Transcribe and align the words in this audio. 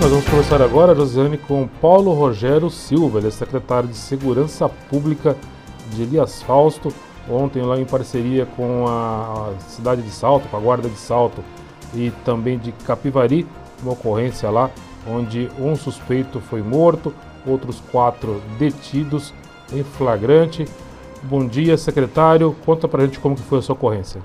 Nós 0.00 0.08
vamos 0.08 0.24
conversar 0.24 0.62
agora, 0.62 0.94
Josiane, 0.94 1.36
com 1.36 1.68
Paulo 1.68 2.14
Rogério 2.14 2.70
Silva, 2.70 3.18
ele 3.18 3.28
é 3.28 3.30
secretário 3.30 3.86
de 3.86 3.94
Segurança 3.98 4.66
Pública 4.66 5.36
de 5.92 6.04
Elias 6.04 6.42
Fausto. 6.42 6.90
Ontem, 7.28 7.60
lá 7.60 7.78
em 7.78 7.84
parceria 7.84 8.46
com 8.46 8.86
a 8.88 9.52
cidade 9.68 10.00
de 10.00 10.10
Salto, 10.10 10.48
com 10.48 10.56
a 10.56 10.60
Guarda 10.60 10.88
de 10.88 10.96
Salto 10.96 11.44
e 11.94 12.10
também 12.24 12.58
de 12.58 12.72
Capivari, 12.72 13.46
uma 13.82 13.92
ocorrência 13.92 14.48
lá 14.48 14.70
onde 15.06 15.50
um 15.58 15.76
suspeito 15.76 16.40
foi 16.40 16.62
morto, 16.62 17.12
outros 17.46 17.82
quatro 17.92 18.40
detidos 18.58 19.34
em 19.70 19.84
flagrante. 19.84 20.64
Bom 21.22 21.46
dia, 21.46 21.76
secretário. 21.76 22.56
Conta 22.64 22.88
pra 22.88 23.04
gente 23.04 23.20
como 23.20 23.36
que 23.36 23.42
foi 23.42 23.58
a 23.58 23.62
sua 23.62 23.74
ocorrência. 23.74 24.22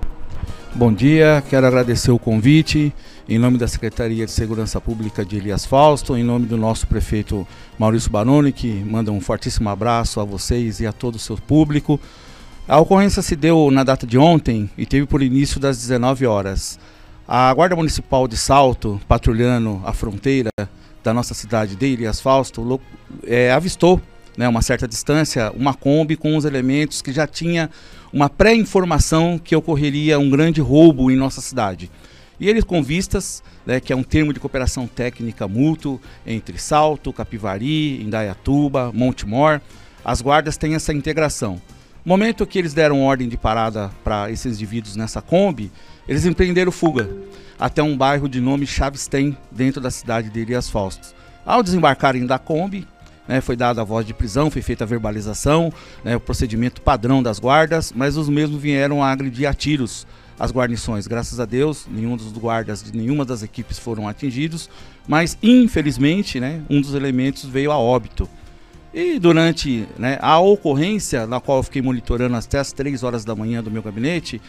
Bom 0.74 0.92
dia, 0.92 1.44
quero 1.50 1.68
agradecer 1.68 2.12
o 2.12 2.20
convite 2.20 2.94
em 3.28 3.40
nome 3.40 3.58
da 3.58 3.68
Secretaria 3.68 4.26
de 4.26 4.32
Segurança 4.32 4.80
Pública 4.80 5.26
de 5.26 5.38
Elias 5.38 5.66
Fausto, 5.66 6.16
em 6.16 6.24
nome 6.24 6.46
do 6.46 6.58
nosso 6.58 6.86
prefeito 6.86 7.48
Maurício 7.78 8.12
Baroni, 8.12 8.52
que 8.52 8.68
manda 8.68 9.12
um 9.12 9.20
fortíssimo 9.20 9.68
abraço 9.68 10.20
a 10.20 10.24
vocês 10.24 10.80
e 10.80 10.86
a 10.86 10.92
todo 10.92 11.16
o 11.16 11.20
seu 11.20 11.36
público. 11.36 12.00
A 12.68 12.80
ocorrência 12.80 13.24
se 13.24 13.36
deu 13.36 13.72
na 13.72 13.84
data 13.84 14.06
de 14.06 14.18
ontem 14.18 14.70
e 14.78 14.86
teve 14.86 15.08
por 15.08 15.24
início 15.24 15.60
das 15.60 15.78
19 15.80 16.28
horas. 16.28 16.80
A 17.28 17.52
Guarda 17.52 17.76
Municipal 17.76 18.28
de 18.28 18.38
Salto, 18.38 19.02
patrulhando 19.08 19.82
a 19.84 19.92
fronteira 19.92 20.52
da 21.04 21.12
nossa 21.12 21.34
cidade 21.34 21.76
de 21.76 21.86
Elias 21.86 22.20
Fausto, 22.20 22.80
é, 23.24 23.52
avistou 23.52 24.00
né, 24.38 24.48
uma 24.48 24.62
certa 24.62 24.88
distância, 24.88 25.52
uma 25.56 25.74
Kombi 25.74 26.16
com 26.16 26.38
os 26.38 26.46
elementos 26.46 27.02
que 27.02 27.12
já 27.12 27.26
tinha 27.26 27.72
uma 28.14 28.30
pré-informação 28.30 29.40
que 29.44 29.56
ocorreria 29.56 30.20
um 30.20 30.30
grande 30.30 30.62
roubo 30.62 31.10
em 31.10 31.16
nossa 31.16 31.42
cidade. 31.42 31.90
E 32.40 32.50
eles 32.50 32.64
com 32.64 32.84
vistas, 32.84 33.44
né, 33.66 33.80
que 33.80 33.94
é 33.94 33.96
um 33.96 34.04
termo 34.04 34.34
de 34.34 34.40
cooperação 34.40 34.88
técnica 34.88 35.48
mútuo 35.48 36.00
entre 36.26 36.58
Salto, 36.58 37.14
Capivari, 37.14 38.02
Indaiatuba, 38.02 38.92
Montemor, 38.94 39.62
as 40.04 40.22
guardas 40.22 40.58
têm 40.58 40.76
essa 40.76 40.94
integração. 40.94 41.62
No 42.04 42.10
momento 42.10 42.46
que 42.46 42.60
eles 42.60 42.74
deram 42.74 43.02
ordem 43.02 43.28
de 43.28 43.38
parada 43.38 43.90
para 44.04 44.30
esses 44.30 44.56
indivíduos 44.56 44.96
nessa 44.96 45.22
Kombi, 45.22 45.72
eles 46.08 46.26
empreenderam 46.26 46.72
fuga 46.72 47.10
até 47.58 47.82
um 47.82 47.98
bairro 47.98 48.28
de 48.28 48.40
nome 48.42 48.68
Chavsten, 48.68 49.36
dentro 49.50 49.82
da 49.82 49.90
cidade 49.90 50.30
de 50.30 50.40
Elias 50.40 50.70
Faustos. 50.70 51.16
Ao 51.46 51.64
desembarcarem 51.64 52.26
da 52.26 52.38
Kombi, 52.38 52.86
né, 53.28 53.42
foi 53.42 53.56
dada 53.56 53.82
a 53.82 53.84
voz 53.84 54.06
de 54.06 54.14
prisão, 54.14 54.52
foi 54.52 54.62
feita 54.62 54.84
a 54.84 54.88
verbalização, 54.88 55.72
né, 56.04 56.16
o 56.16 56.20
procedimento 56.20 56.82
padrão 56.82 57.24
das 57.24 57.40
guardas, 57.40 57.92
mas 57.96 58.18
os 58.18 58.30
mesmos 58.30 58.62
vieram 58.62 59.02
a 59.02 59.12
agredir 59.12 59.50
a 59.50 59.54
tiros 59.54 60.06
as 60.40 60.52
guarnições. 60.52 61.08
Graças 61.08 61.40
a 61.40 61.46
Deus, 61.46 61.88
nenhum 61.90 62.18
dos 62.18 62.32
guardas 62.34 62.84
de 62.84 62.96
nenhuma 62.96 63.26
das 63.26 63.44
equipes 63.44 63.80
foram 63.80 64.08
atingidos, 64.08 64.70
mas 65.08 65.38
infelizmente, 65.42 66.40
né, 66.40 66.62
um 66.70 66.82
dos 66.82 66.94
elementos 66.94 67.46
veio 67.46 67.72
a 67.72 67.78
óbito. 67.78 68.30
E 68.94 69.20
durante 69.20 69.88
né, 69.98 70.18
a 70.22 70.40
ocorrência, 70.40 71.28
na 71.28 71.42
qual 71.42 71.58
eu 71.58 71.64
fiquei 71.64 71.82
monitorando 71.82 72.36
até 72.36 72.60
as 72.60 72.72
3 72.72 73.04
horas 73.04 73.26
da 73.26 73.36
manhã 73.36 73.62
do 73.62 73.70
meu 73.70 73.84
gabinete, 73.84 74.42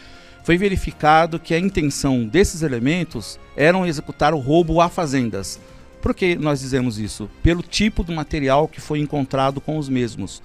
foi 0.43 0.57
verificado 0.57 1.39
que 1.39 1.53
a 1.53 1.59
intenção 1.59 2.25
desses 2.25 2.61
elementos 2.61 3.37
eram 3.57 3.85
executar 3.85 4.33
o 4.33 4.39
roubo 4.39 4.79
a 4.79 4.87
fazendas. 4.87 5.59
Por 6.01 6.13
que 6.13 6.35
nós 6.37 6.61
dizemos 6.61 6.97
isso? 6.97 7.29
Pelo 7.43 7.61
tipo 7.61 8.01
do 8.01 8.13
material 8.13 8.65
que 8.65 8.79
foi 8.79 8.99
encontrado 8.99 9.59
com 9.59 9.77
os 9.77 9.89
mesmos. 9.89 10.41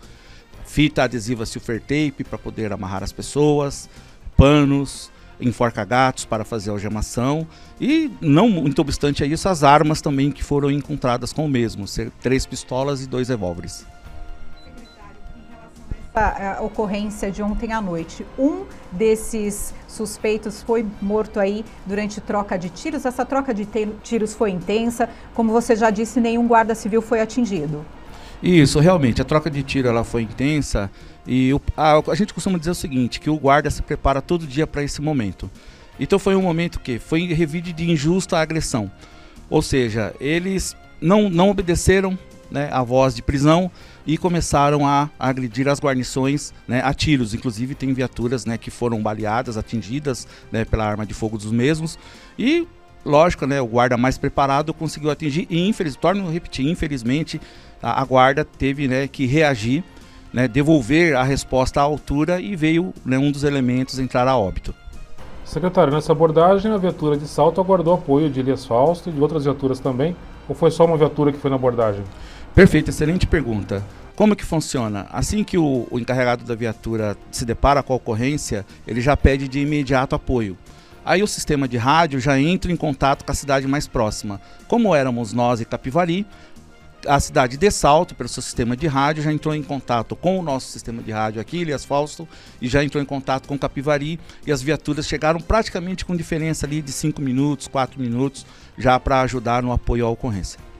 Fita 0.67 1.05
adesiva 1.05 1.47
silver 1.47 1.81
tape 1.81 2.25
para 2.29 2.37
poder 2.39 2.73
amarrar 2.73 3.05
as 3.05 3.13
pessoas, 3.13 3.89
panos, 4.37 5.13
enforca-gatos 5.43 6.25
para 6.25 6.45
fazer 6.45 6.71
algemação 6.71 7.47
e, 7.81 8.11
não 8.21 8.49
muito 8.49 8.81
obstante 8.81 9.23
a 9.23 9.27
isso, 9.27 9.49
as 9.49 9.63
armas 9.63 10.01
também 10.01 10.31
que 10.31 10.43
foram 10.43 10.71
encontradas 10.71 11.33
com 11.33 11.45
o 11.45 11.49
mesmo, 11.49 11.85
três 12.21 12.47
pistolas 12.47 13.03
e 13.03 13.07
dois 13.07 13.29
revólveres. 13.29 13.85
A 16.15 16.59
ocorrência 16.61 17.31
de 17.31 17.43
ontem 17.43 17.73
à 17.73 17.81
noite. 17.81 18.27
Um 18.39 18.67
desses 18.93 19.73
suspeitos 19.89 20.63
foi 20.63 20.87
morto 21.01 21.41
aí 21.41 21.65
durante 21.87 22.21
troca 22.21 22.59
de 22.59 22.69
tiros. 22.69 23.07
Essa 23.07 23.25
troca 23.25 23.55
de 23.55 23.67
tiros 24.03 24.35
foi 24.35 24.51
intensa. 24.51 25.09
Como 25.33 25.51
você 25.51 25.75
já 25.75 25.89
disse, 25.89 26.21
nenhum 26.21 26.47
guarda 26.47 26.75
civil 26.75 27.01
foi 27.01 27.23
atingido. 27.23 27.83
Isso, 28.43 28.79
realmente, 28.79 29.23
a 29.23 29.25
troca 29.25 29.49
de 29.49 29.63
tiro 29.63 29.89
ela 29.89 30.05
foi 30.05 30.23
intensa 30.23 30.91
e 31.27 31.53
o, 31.53 31.61
a, 31.77 32.03
a, 32.11 32.15
gente 32.15 32.35
costuma 32.35 32.59
dizer 32.59 32.71
o 32.71 32.75
seguinte, 32.75 33.21
que 33.21 33.31
o 33.31 33.37
guarda 33.37 33.71
se 33.71 33.83
prepara 33.83 34.21
todo 34.21 34.47
dia 34.47 34.67
para 34.67 34.83
esse 34.83 35.01
momento. 35.01 35.51
Então 35.99 36.19
foi 36.19 36.35
um 36.35 36.43
momento 36.43 36.81
que 36.81 36.99
foi 36.99 37.27
revide 37.33 37.73
de 37.73 37.91
injusta 37.91 38.39
agressão. 38.39 38.91
Ou 39.49 39.63
seja, 39.63 40.15
eles 40.21 40.77
não, 41.01 41.29
não 41.29 41.51
obedeceram 41.51 42.19
né, 42.51 42.69
a 42.73 42.83
voz 42.83 43.15
de 43.15 43.23
prisão 43.23 43.71
e 44.07 44.19
começaram 44.19 44.87
a, 44.87 45.09
agredir 45.19 45.69
as 45.69 45.81
guarnições 45.81 46.53
né, 46.67 46.83
a 46.85 46.93
tiros. 46.93 47.35
Inclusive 47.35 47.75
tem 47.75 47.93
viaturas 47.93 48.45
né, 48.45 48.59
que 48.59 48.71
foram 48.71 49.03
baleadas, 49.03 49.57
atingidas 49.57 50.27
né, 50.51 50.65
pela 50.65 50.85
arma 50.85 51.07
de 51.07 51.15
fogo 51.15 51.39
dos 51.39 51.53
mesmos. 51.53 51.99
E 52.39 52.67
lógico, 53.05 53.47
né, 53.47 53.61
o 53.61 53.67
guarda 53.67 53.97
mais 53.97 54.19
preparado 54.19 54.75
conseguiu 54.75 55.11
atingir 55.11 55.47
e 55.49 55.69
infelizmente, 55.69 56.01
torno 56.01 56.31
repetir, 56.31 56.67
infelizmente 56.67 57.41
a, 57.83 58.01
a 58.01 58.05
guarda 58.05 58.45
teve 58.45 58.87
né, 58.87 59.09
que 59.09 59.27
reagir 59.27 59.83
né, 60.33 60.49
devolver 60.49 61.15
a 61.15 61.23
resposta 61.23 61.81
à 61.81 61.83
altura 61.83 62.41
e 62.41 62.57
veio 62.57 62.93
né, 63.05 63.19
um 63.19 63.31
dos 63.31 63.45
elementos 63.45 63.99
entrar 63.99 64.27
a 64.27 64.37
óbito. 64.37 64.75
Secretário, 65.45 65.93
nessa 65.93 66.13
abordagem 66.13 66.73
a 66.73 66.79
viatura 66.79 67.17
de 67.17 67.27
salto 67.27 67.61
aguardou 67.61 67.95
apoio 67.95 68.31
de 68.31 68.41
Elias 68.41 68.65
Fausto 68.65 69.11
e 69.11 69.13
de 69.13 69.21
outras 69.21 69.45
viaturas 69.45 69.81
também, 69.81 70.17
ou 70.49 70.55
foi 70.55 70.71
só 70.71 70.85
uma 70.85 70.97
viatura 70.97 71.33
que 71.33 71.39
foi 71.39 71.51
na 71.51 71.57
abordagem? 71.57 72.03
Perfeito, 72.55 72.91
excelente 72.91 73.27
pergunta. 73.27 73.85
Como 74.15 74.37
que 74.37 74.45
funciona? 74.45 75.07
Assim 75.11 75.43
que 75.43 75.59
o, 75.59 75.87
o 75.91 75.99
encarregado 75.99 76.45
da 76.45 76.55
viatura 76.55 77.17
se 77.31 77.45
depara 77.45 77.83
com 77.83 77.93
a 77.93 77.97
ocorrência, 77.97 78.65
ele 78.87 79.01
já 79.01 79.17
pede 79.17 79.49
de 79.49 79.61
imediato 79.61 80.15
apoio. 80.15 80.57
Aí 81.05 81.23
o 81.23 81.27
sistema 81.27 81.67
de 81.67 81.77
rádio 81.77 82.21
já 82.21 82.39
entra 82.39 82.71
em 82.71 82.77
contato 82.77 83.25
com 83.25 83.33
a 83.33 83.35
cidade 83.35 83.67
mais 83.67 83.89
próxima. 83.89 84.41
Como 84.69 84.95
éramos 84.95 85.33
nós 85.33 85.61
e 85.61 85.65
Capivari, 85.65 86.25
a 87.07 87.21
cidade 87.21 87.57
de 87.57 87.71
Salto, 87.71 88.15
pelo 88.15 88.29
seu 88.29 88.43
sistema 88.43 88.77
de 88.77 88.87
rádio, 88.87 89.23
já 89.23 89.33
entrou 89.33 89.55
em 89.55 89.63
contato 89.63 90.15
com 90.15 90.39
o 90.39 90.43
nosso 90.43 90.71
sistema 90.71 91.03
de 91.03 91.11
rádio 91.11 91.41
aqui, 91.41 91.59
Elias 91.59 91.85
Fausto, 91.85 92.29
e 92.61 92.69
já 92.69 92.83
entrou 92.83 93.03
em 93.03 93.07
contato 93.07 93.49
com 93.49 93.59
Capivari, 93.59 94.19
e 94.47 94.53
as 94.53 94.63
viaturas 94.63 95.07
chegaram 95.07 95.41
praticamente 95.41 96.05
com 96.05 96.17
diferença 96.17 96.67
ali 96.67 96.81
de 96.81 96.93
5 96.93 97.21
minutos, 97.21 97.69
4 97.69 98.01
minutos, 98.01 98.47
já 98.79 98.99
para 98.99 99.21
ajudar 99.23 99.63
no 99.63 99.73
apoio 99.73 100.07
à 100.07 100.11
ocorrência 100.11 100.72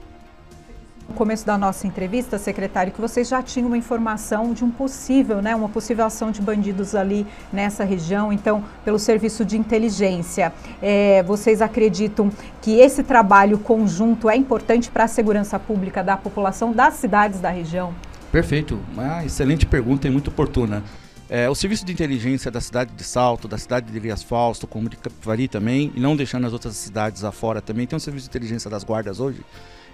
no 1.09 1.15
começo 1.15 1.45
da 1.45 1.59
nossa 1.59 1.87
entrevista, 1.87 2.39
secretário, 2.39 2.93
que 2.93 3.01
vocês 3.01 3.29
já 3.29 3.43
tinham 3.43 3.69
uma 3.69 3.77
informação 3.77 4.53
de 4.53 4.65
um 4.65 4.71
possível, 4.71 5.43
né, 5.43 5.55
uma 5.55 5.69
possível 5.69 6.05
ação 6.05 6.31
de 6.31 6.41
bandidos 6.41 6.95
ali 6.95 7.27
nessa 7.53 7.85
região, 7.85 8.33
então, 8.33 8.65
pelo 8.85 8.99
serviço 8.99 9.45
de 9.45 9.57
inteligência. 9.57 10.53
É, 10.81 11.23
vocês 11.23 11.61
acreditam 11.61 12.31
que 12.61 12.79
esse 12.79 13.03
trabalho 13.03 13.59
conjunto 13.59 14.29
é 14.29 14.37
importante 14.37 14.91
para 14.91 15.05
a 15.05 15.09
segurança 15.09 15.59
pública 15.59 16.03
da 16.03 16.17
população 16.17 16.73
das 16.73 16.95
cidades 16.95 17.41
da 17.41 17.51
região? 17.51 17.95
Perfeito, 18.31 18.81
uma 18.93 19.25
excelente 19.25 19.67
pergunta 19.67 20.09
e 20.09 20.11
muito 20.11 20.29
oportuna. 20.29 20.83
É, 21.29 21.49
o 21.49 21.55
serviço 21.55 21.85
de 21.85 21.93
inteligência 21.93 22.51
da 22.51 22.61
cidade 22.61 22.93
de 22.93 23.05
Salto, 23.05 23.49
da 23.49 23.57
cidade 23.57 23.91
de 23.91 23.97
Elias 23.97 24.23
Fausto, 24.23 24.67
como 24.67 24.89
de 24.89 24.99
Capivari 24.99 25.49
também, 25.49 25.91
e 25.95 26.01
não 26.01 26.15
deixando 26.15 26.47
as 26.47 26.53
outras 26.53 26.77
cidades 26.77 27.25
afora 27.25 27.63
também, 27.63 27.87
tem 27.87 27.97
um 27.97 28.01
serviço 28.01 28.25
de 28.25 28.31
inteligência 28.31 28.69
das 28.69 28.85
guardas 28.85 29.19
hoje, 29.19 29.43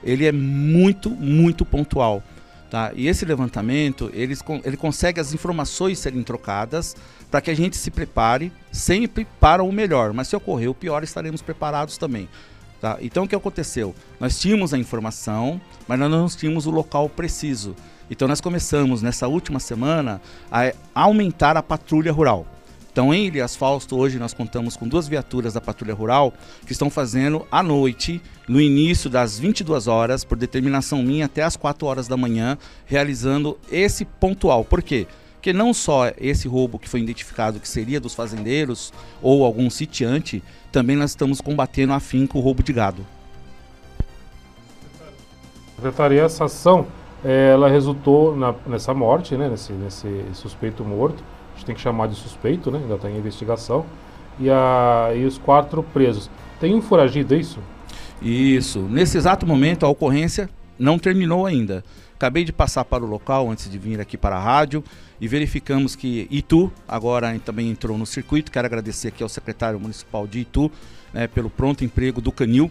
ele 0.03 0.27
é 0.27 0.33
muito, 0.33 1.11
muito 1.11 1.65
pontual. 1.65 2.23
Tá? 2.71 2.93
E 2.95 3.09
esse 3.09 3.25
levantamento, 3.25 4.11
ele, 4.13 4.37
ele 4.65 4.77
consegue 4.77 5.21
as 5.21 5.33
informações 5.33 5.99
serem 5.99 6.23
trocadas 6.23 6.95
para 7.31 7.41
que 7.41 7.51
a 7.51 7.55
gente 7.55 7.77
se 7.77 7.91
prepare 7.91 8.53
sempre 8.71 9.27
para 9.41 9.63
o 9.63 9.73
melhor. 9.73 10.13
Mas 10.13 10.29
se 10.29 10.37
ocorrer 10.37 10.71
o 10.71 10.75
pior, 10.75 11.03
estaremos 11.03 11.41
preparados 11.41 11.97
também. 11.97 12.29
Tá? 12.81 12.99
Então 13.01 13.25
o 13.25 13.29
que 13.29 13.35
aconteceu? 13.35 13.95
Nós 14.21 14.39
tínhamos 14.39 14.75
a 14.75 14.79
informação, 14.79 15.61
mas 15.87 15.99
nós 15.99 16.11
não 16.11 16.27
tínhamos 16.29 16.67
o 16.67 16.71
local 16.71 17.09
preciso. 17.09 17.75
Então 18.11 18.29
nós 18.29 18.41
começamos 18.41 19.03
nessa 19.03 19.27
última 19.29 19.61
semana 19.61 20.21
a 20.51 20.73
aumentar 20.95 21.57
a 21.57 21.63
patrulha 21.63 22.13
rural. 22.13 22.47
Então, 22.91 23.15
em 23.15 23.27
Elias 23.27 23.55
Fausto, 23.55 23.97
hoje 23.97 24.19
nós 24.19 24.35
contamos 24.35 24.77
com 24.77 24.89
duas 24.89 25.07
viaturas 25.07 25.55
da 25.55 25.61
Patrulha 25.61 25.95
Rural 25.95 26.33
que 26.67 26.73
estão 26.73 26.91
fazendo 26.91 27.47
à 27.51 27.63
noite, 27.63 28.21
no 28.49 28.61
início 28.61 29.09
das 29.09 29.39
22 29.39 29.87
horas, 29.87 30.25
por 30.25 30.37
determinação 30.37 31.03
minha, 31.03 31.27
até 31.27 31.43
as 31.43 31.57
4 31.57 31.87
horas 31.87 32.09
da 32.09 32.17
manhã, 32.17 32.59
realizando 32.87 33.59
esse 33.71 34.05
pontual. 34.05 34.65
Por 34.65 34.83
quê? 34.83 35.07
Porque 35.35 35.53
não 35.53 35.73
só 35.73 36.11
esse 36.19 36.49
roubo 36.49 36.79
que 36.79 36.89
foi 36.89 37.01
identificado 37.01 37.61
que 37.61 37.69
seria 37.69 38.01
dos 38.01 38.15
fazendeiros 38.15 38.93
ou 39.23 39.45
algum 39.45 39.71
sitiante, 39.71 40.43
também 40.73 40.97
nós 40.97 41.11
estamos 41.11 41.41
combatendo 41.41 41.93
afinco 41.93 42.39
o 42.39 42.41
roubo 42.41 42.63
de 42.63 42.73
gado. 42.73 43.07
Secretaria, 45.77 46.23
essa 46.23 46.47
ação 46.47 46.87
ela 47.23 47.69
resultou 47.69 48.37
na, 48.37 48.55
nessa 48.67 48.93
morte, 48.95 49.37
né, 49.37 49.49
nesse, 49.49 49.73
nesse 49.73 50.25
suspeito 50.33 50.85
morto 50.85 51.23
tem 51.69 51.75
que 51.75 51.81
chamar 51.81 52.09
de 52.09 52.17
suspeito, 52.17 52.71
né? 52.71 52.79
Ainda 52.79 52.95
está 52.95 53.11
em 53.11 53.17
investigação. 53.17 53.85
E, 54.41 54.51
a, 54.51 55.13
e 55.15 55.25
os 55.25 55.37
quatro 55.39 55.83
presos. 55.83 56.31
Tem 56.61 56.75
um 56.75 56.83
foragido, 56.83 57.35
é 57.35 57.39
isso? 57.39 57.59
Isso. 58.23 58.81
Nesse 58.81 59.17
exato 59.17 59.47
momento, 59.47 59.85
a 59.85 59.89
ocorrência 59.89 60.49
não 60.79 60.99
terminou 60.99 61.47
ainda. 61.47 61.85
Acabei 62.15 62.45
de 62.45 62.53
passar 62.53 62.85
para 62.85 63.05
o 63.05 63.07
local 63.07 63.51
antes 63.51 63.71
de 63.71 63.79
vir 63.79 64.01
aqui 64.01 64.17
para 64.17 64.37
a 64.37 64.41
rádio 64.41 64.83
e 65.21 65.29
verificamos 65.29 65.95
que 65.95 66.27
Itu 66.31 66.73
agora 66.87 67.37
também 67.45 67.71
entrou 67.71 67.97
no 67.97 68.07
circuito. 68.07 68.51
Quero 68.51 68.67
agradecer 68.67 69.09
aqui 69.09 69.23
ao 69.23 69.29
secretário 69.29 69.79
municipal 69.79 70.27
de 70.27 70.41
Itu 70.41 70.71
né, 71.13 71.27
pelo 71.29 71.49
pronto 71.51 71.85
emprego 71.85 72.21
do 72.21 72.33
Canil, 72.33 72.71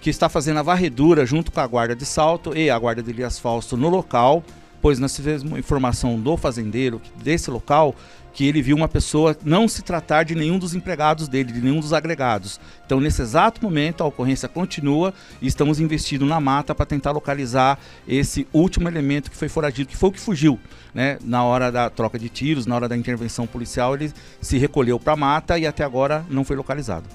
que 0.00 0.08
está 0.08 0.28
fazendo 0.28 0.60
a 0.60 0.62
varredura 0.62 1.26
junto 1.26 1.52
com 1.52 1.60
a 1.60 1.66
guarda 1.66 1.94
de 1.94 2.06
salto 2.06 2.56
e 2.56 2.70
a 2.70 2.78
guarda 2.78 3.02
de 3.02 3.10
Elias 3.10 3.38
Fausto 3.38 3.76
no 3.76 3.88
local, 3.88 4.42
pois 4.80 4.98
nós 4.98 5.14
tivemos 5.14 5.42
informação 5.58 6.18
do 6.18 6.36
fazendeiro 6.36 7.00
desse 7.22 7.50
local 7.50 7.94
que 8.36 8.46
ele 8.46 8.60
viu 8.60 8.76
uma 8.76 8.86
pessoa 8.86 9.34
não 9.42 9.66
se 9.66 9.80
tratar 9.80 10.22
de 10.22 10.34
nenhum 10.34 10.58
dos 10.58 10.74
empregados 10.74 11.26
dele, 11.26 11.54
de 11.54 11.62
nenhum 11.62 11.80
dos 11.80 11.94
agregados. 11.94 12.60
Então, 12.84 13.00
nesse 13.00 13.22
exato 13.22 13.62
momento, 13.62 14.02
a 14.02 14.06
ocorrência 14.06 14.46
continua 14.46 15.14
e 15.40 15.46
estamos 15.46 15.80
investindo 15.80 16.26
na 16.26 16.38
mata 16.38 16.74
para 16.74 16.84
tentar 16.84 17.12
localizar 17.12 17.78
esse 18.06 18.46
último 18.52 18.88
elemento 18.88 19.30
que 19.30 19.36
foi 19.38 19.48
foragido, 19.48 19.88
que 19.88 19.96
foi 19.96 20.10
o 20.10 20.12
que 20.12 20.20
fugiu. 20.20 20.60
Né? 20.92 21.18
Na 21.24 21.44
hora 21.44 21.72
da 21.72 21.88
troca 21.88 22.18
de 22.18 22.28
tiros, 22.28 22.66
na 22.66 22.76
hora 22.76 22.86
da 22.86 22.94
intervenção 22.94 23.46
policial, 23.46 23.94
ele 23.94 24.12
se 24.38 24.58
recolheu 24.58 25.00
para 25.00 25.14
a 25.14 25.16
mata 25.16 25.58
e 25.58 25.66
até 25.66 25.82
agora 25.82 26.22
não 26.28 26.44
foi 26.44 26.56
localizado. 26.56 27.06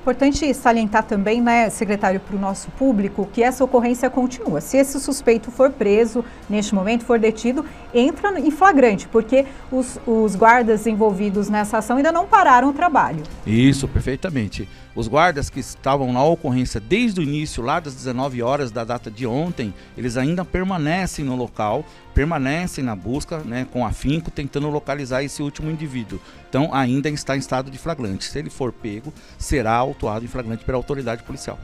Importante 0.00 0.54
salientar 0.54 1.02
também, 1.02 1.42
né, 1.42 1.68
secretário, 1.68 2.18
para 2.20 2.34
o 2.34 2.38
nosso 2.38 2.70
público, 2.70 3.28
que 3.30 3.42
essa 3.42 3.62
ocorrência 3.62 4.08
continua. 4.08 4.62
Se 4.62 4.78
esse 4.78 4.98
suspeito 4.98 5.50
for 5.50 5.70
preso, 5.70 6.24
neste 6.48 6.74
momento 6.74 7.04
for 7.04 7.18
detido, 7.18 7.66
entra 7.92 8.40
em 8.40 8.50
flagrante, 8.50 9.06
porque 9.06 9.44
os, 9.70 10.00
os 10.06 10.34
guardas 10.34 10.86
envolvidos 10.86 11.50
nessa 11.50 11.78
ação 11.78 11.98
ainda 11.98 12.10
não 12.10 12.26
pararam 12.26 12.70
o 12.70 12.72
trabalho. 12.72 13.22
Isso, 13.46 13.86
perfeitamente. 13.86 14.66
Os 14.96 15.06
guardas 15.06 15.50
que 15.50 15.60
estavam 15.60 16.10
na 16.12 16.24
ocorrência 16.24 16.80
desde 16.80 17.20
o 17.20 17.22
início, 17.22 17.62
lá 17.62 17.78
das 17.78 17.94
19 17.94 18.42
horas 18.42 18.72
da 18.72 18.84
data 18.84 19.10
de 19.10 19.26
ontem, 19.26 19.72
eles 19.98 20.16
ainda 20.16 20.46
permanecem 20.46 21.24
no 21.24 21.36
local, 21.36 21.84
permanecem 22.14 22.84
na 22.84 22.96
busca, 22.96 23.38
né, 23.38 23.66
com 23.72 23.86
afinco, 23.86 24.30
tentando 24.30 24.68
localizar 24.68 25.22
esse 25.22 25.42
último 25.42 25.70
indivíduo. 25.70 26.20
Então, 26.48 26.70
ainda 26.72 27.08
está 27.08 27.36
em 27.36 27.38
estado 27.38 27.70
de 27.70 27.78
flagrante. 27.78 28.24
Se 28.24 28.38
ele 28.38 28.50
for 28.50 28.72
pego, 28.72 29.12
será 29.38 29.74
autuado 29.74 30.24
em 30.24 30.28
flagrante 30.28 30.64
pela 30.64 30.76
autoridade 30.76 31.22
policial. 31.22 31.58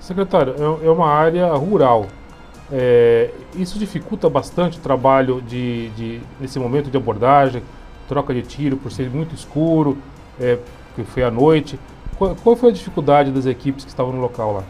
Secretário, 0.00 0.54
é, 0.58 0.86
é 0.86 0.90
uma 0.90 1.08
área 1.08 1.52
rural. 1.54 2.06
É, 2.72 3.30
isso 3.54 3.78
dificulta 3.78 4.28
bastante 4.28 4.78
o 4.78 4.80
trabalho 4.80 5.42
de, 5.42 5.88
de, 5.90 6.20
nesse 6.40 6.58
momento 6.58 6.90
de 6.90 6.96
abordagem, 6.96 7.62
troca 8.08 8.32
de 8.32 8.42
tiro 8.42 8.76
por 8.76 8.92
ser 8.92 9.10
muito 9.10 9.34
escuro, 9.34 9.98
é, 10.40 10.58
que 10.94 11.04
foi 11.04 11.22
à 11.22 11.30
noite. 11.30 11.78
Qual, 12.16 12.34
qual 12.36 12.56
foi 12.56 12.70
a 12.70 12.72
dificuldade 12.72 13.30
das 13.30 13.46
equipes 13.46 13.84
que 13.84 13.90
estavam 13.90 14.12
no 14.12 14.20
local 14.20 14.52
lá? 14.52 14.64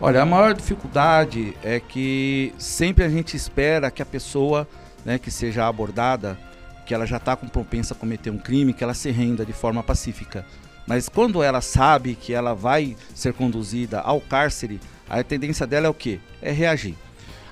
Olha, 0.00 0.22
a 0.22 0.26
maior 0.26 0.54
dificuldade 0.54 1.56
é 1.62 1.78
que 1.78 2.52
sempre 2.58 3.04
a 3.04 3.08
gente 3.08 3.36
espera 3.36 3.90
que 3.90 4.02
a 4.02 4.06
pessoa 4.06 4.66
né, 5.04 5.18
que 5.18 5.30
seja 5.30 5.66
abordada, 5.66 6.38
que 6.84 6.92
ela 6.92 7.06
já 7.06 7.16
está 7.16 7.36
com 7.36 7.46
propensa 7.46 7.94
a 7.94 7.96
cometer 7.96 8.30
um 8.30 8.38
crime, 8.38 8.72
que 8.72 8.82
ela 8.82 8.94
se 8.94 9.10
renda 9.10 9.44
de 9.44 9.52
forma 9.52 9.82
pacífica. 9.82 10.44
Mas 10.86 11.08
quando 11.08 11.42
ela 11.42 11.60
sabe 11.60 12.14
que 12.14 12.32
ela 12.32 12.54
vai 12.54 12.96
ser 13.14 13.32
conduzida 13.32 14.00
ao 14.00 14.20
cárcere, 14.20 14.80
a 15.08 15.22
tendência 15.22 15.66
dela 15.66 15.86
é 15.86 15.90
o 15.90 15.94
quê? 15.94 16.20
É 16.42 16.50
reagir. 16.50 16.96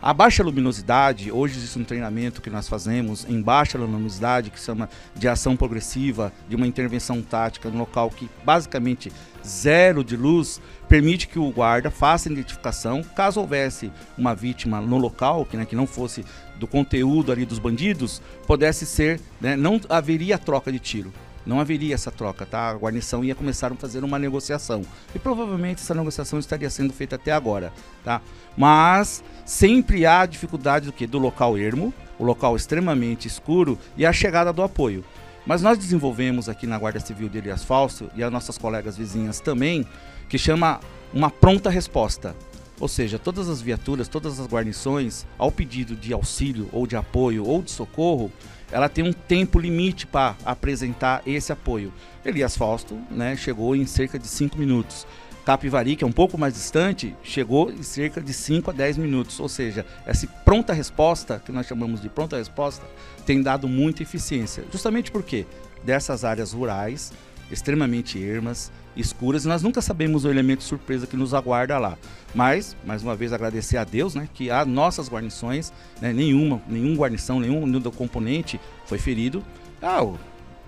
A 0.02 0.12
baixa 0.12 0.42
luminosidade, 0.42 1.30
hoje 1.30 1.56
existe 1.56 1.78
um 1.78 1.84
treinamento 1.84 2.42
que 2.42 2.50
nós 2.50 2.68
fazemos 2.68 3.24
em 3.24 3.40
baixa 3.40 3.78
luminosidade, 3.78 4.50
que 4.50 4.58
se 4.58 4.66
chama 4.66 4.90
de 5.14 5.28
ação 5.28 5.56
progressiva, 5.56 6.32
de 6.48 6.56
uma 6.56 6.66
intervenção 6.66 7.22
tática 7.22 7.70
no 7.70 7.78
local 7.78 8.10
que 8.10 8.28
basicamente 8.44 9.12
zero 9.46 10.02
de 10.02 10.16
luz, 10.16 10.60
permite 10.88 11.28
que 11.28 11.38
o 11.38 11.48
guarda 11.52 11.88
faça 11.88 12.28
a 12.28 12.32
identificação. 12.32 13.04
Caso 13.14 13.38
houvesse 13.38 13.92
uma 14.18 14.34
vítima 14.34 14.80
no 14.80 14.98
local, 14.98 15.46
que, 15.46 15.56
né, 15.56 15.64
que 15.64 15.76
não 15.76 15.86
fosse 15.86 16.24
do 16.56 16.66
conteúdo 16.66 17.30
ali 17.30 17.46
dos 17.46 17.60
bandidos, 17.60 18.20
pudesse 18.44 18.84
ser, 18.84 19.20
né, 19.40 19.54
não 19.54 19.80
haveria 19.88 20.36
troca 20.36 20.72
de 20.72 20.80
tiro 20.80 21.12
não 21.44 21.60
haveria 21.60 21.94
essa 21.94 22.10
troca, 22.10 22.46
tá? 22.46 22.70
A 22.70 22.74
guarnição 22.74 23.24
ia 23.24 23.34
começar 23.34 23.72
a 23.72 23.74
fazer 23.74 24.04
uma 24.04 24.18
negociação. 24.18 24.82
E 25.14 25.18
provavelmente 25.18 25.82
essa 25.82 25.94
negociação 25.94 26.38
estaria 26.38 26.70
sendo 26.70 26.92
feita 26.92 27.16
até 27.16 27.32
agora, 27.32 27.72
tá? 28.04 28.20
Mas 28.56 29.22
sempre 29.44 30.06
há 30.06 30.24
dificuldade 30.26 30.86
do 30.86 30.92
que? 30.92 31.06
Do 31.06 31.18
local 31.18 31.58
ermo, 31.58 31.92
o 32.18 32.24
local 32.24 32.54
extremamente 32.56 33.26
escuro 33.26 33.78
e 33.96 34.06
a 34.06 34.12
chegada 34.12 34.52
do 34.52 34.62
apoio. 34.62 35.04
Mas 35.44 35.60
nós 35.60 35.76
desenvolvemos 35.76 36.48
aqui 36.48 36.66
na 36.66 36.78
Guarda 36.78 37.00
Civil 37.00 37.28
de 37.28 37.38
Elias 37.38 37.64
Falso 37.64 38.08
e 38.14 38.22
as 38.22 38.30
nossas 38.30 38.56
colegas 38.56 38.96
vizinhas 38.96 39.40
também, 39.40 39.86
que 40.28 40.38
chama 40.38 40.78
uma 41.12 41.30
pronta 41.30 41.68
resposta. 41.68 42.36
Ou 42.82 42.88
seja, 42.88 43.16
todas 43.16 43.48
as 43.48 43.62
viaturas, 43.62 44.08
todas 44.08 44.40
as 44.40 44.46
guarnições, 44.48 45.24
ao 45.38 45.52
pedido 45.52 45.94
de 45.94 46.12
auxílio 46.12 46.68
ou 46.72 46.84
de 46.84 46.96
apoio 46.96 47.46
ou 47.46 47.62
de 47.62 47.70
socorro, 47.70 48.28
ela 48.72 48.88
tem 48.88 49.04
um 49.04 49.12
tempo 49.12 49.60
limite 49.60 50.04
para 50.04 50.34
apresentar 50.44 51.22
esse 51.24 51.52
apoio. 51.52 51.92
Elias 52.24 52.56
Fausto 52.56 52.98
né, 53.08 53.36
chegou 53.36 53.76
em 53.76 53.86
cerca 53.86 54.18
de 54.18 54.26
5 54.26 54.58
minutos. 54.58 55.06
Capivari, 55.44 55.94
que 55.94 56.02
é 56.02 56.06
um 56.06 56.12
pouco 56.12 56.36
mais 56.36 56.54
distante, 56.54 57.14
chegou 57.22 57.70
em 57.70 57.84
cerca 57.84 58.20
de 58.20 58.32
5 58.32 58.72
a 58.72 58.74
10 58.74 58.96
minutos. 58.96 59.38
Ou 59.38 59.48
seja, 59.48 59.86
essa 60.04 60.26
pronta 60.44 60.72
resposta, 60.72 61.38
que 61.38 61.52
nós 61.52 61.68
chamamos 61.68 62.00
de 62.02 62.08
pronta 62.08 62.36
resposta, 62.36 62.84
tem 63.24 63.40
dado 63.40 63.68
muita 63.68 64.02
eficiência. 64.02 64.64
Justamente 64.72 65.12
porque 65.12 65.46
dessas 65.84 66.24
áreas 66.24 66.52
rurais, 66.52 67.12
extremamente 67.48 68.20
ermas, 68.20 68.72
escuras, 68.96 69.44
e 69.44 69.48
nós 69.48 69.62
nunca 69.62 69.80
sabemos 69.80 70.24
o 70.24 70.30
elemento 70.30 70.62
surpresa 70.62 71.06
que 71.06 71.16
nos 71.16 71.34
aguarda 71.34 71.78
lá. 71.78 71.96
Mas, 72.34 72.76
mais 72.84 73.02
uma 73.02 73.16
vez, 73.16 73.32
agradecer 73.32 73.76
a 73.76 73.84
Deus, 73.84 74.14
né, 74.14 74.28
que 74.32 74.50
as 74.50 74.66
nossas 74.66 75.08
guarnições, 75.08 75.72
né, 76.00 76.12
nenhuma, 76.12 76.60
nenhum 76.68 76.94
guarnição, 76.96 77.40
nenhum, 77.40 77.66
nenhum 77.66 77.82
componente 77.90 78.60
foi 78.86 78.98
ferido. 78.98 79.42
Ah, 79.80 80.00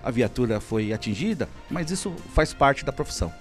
a 0.03 0.11
viatura 0.11 0.59
foi 0.59 0.93
atingida, 0.93 1.49
mas 1.69 1.89
isso 1.89 2.13
faz 2.33 2.53
parte 2.53 2.85
da 2.85 2.91
profissão. 2.91 3.33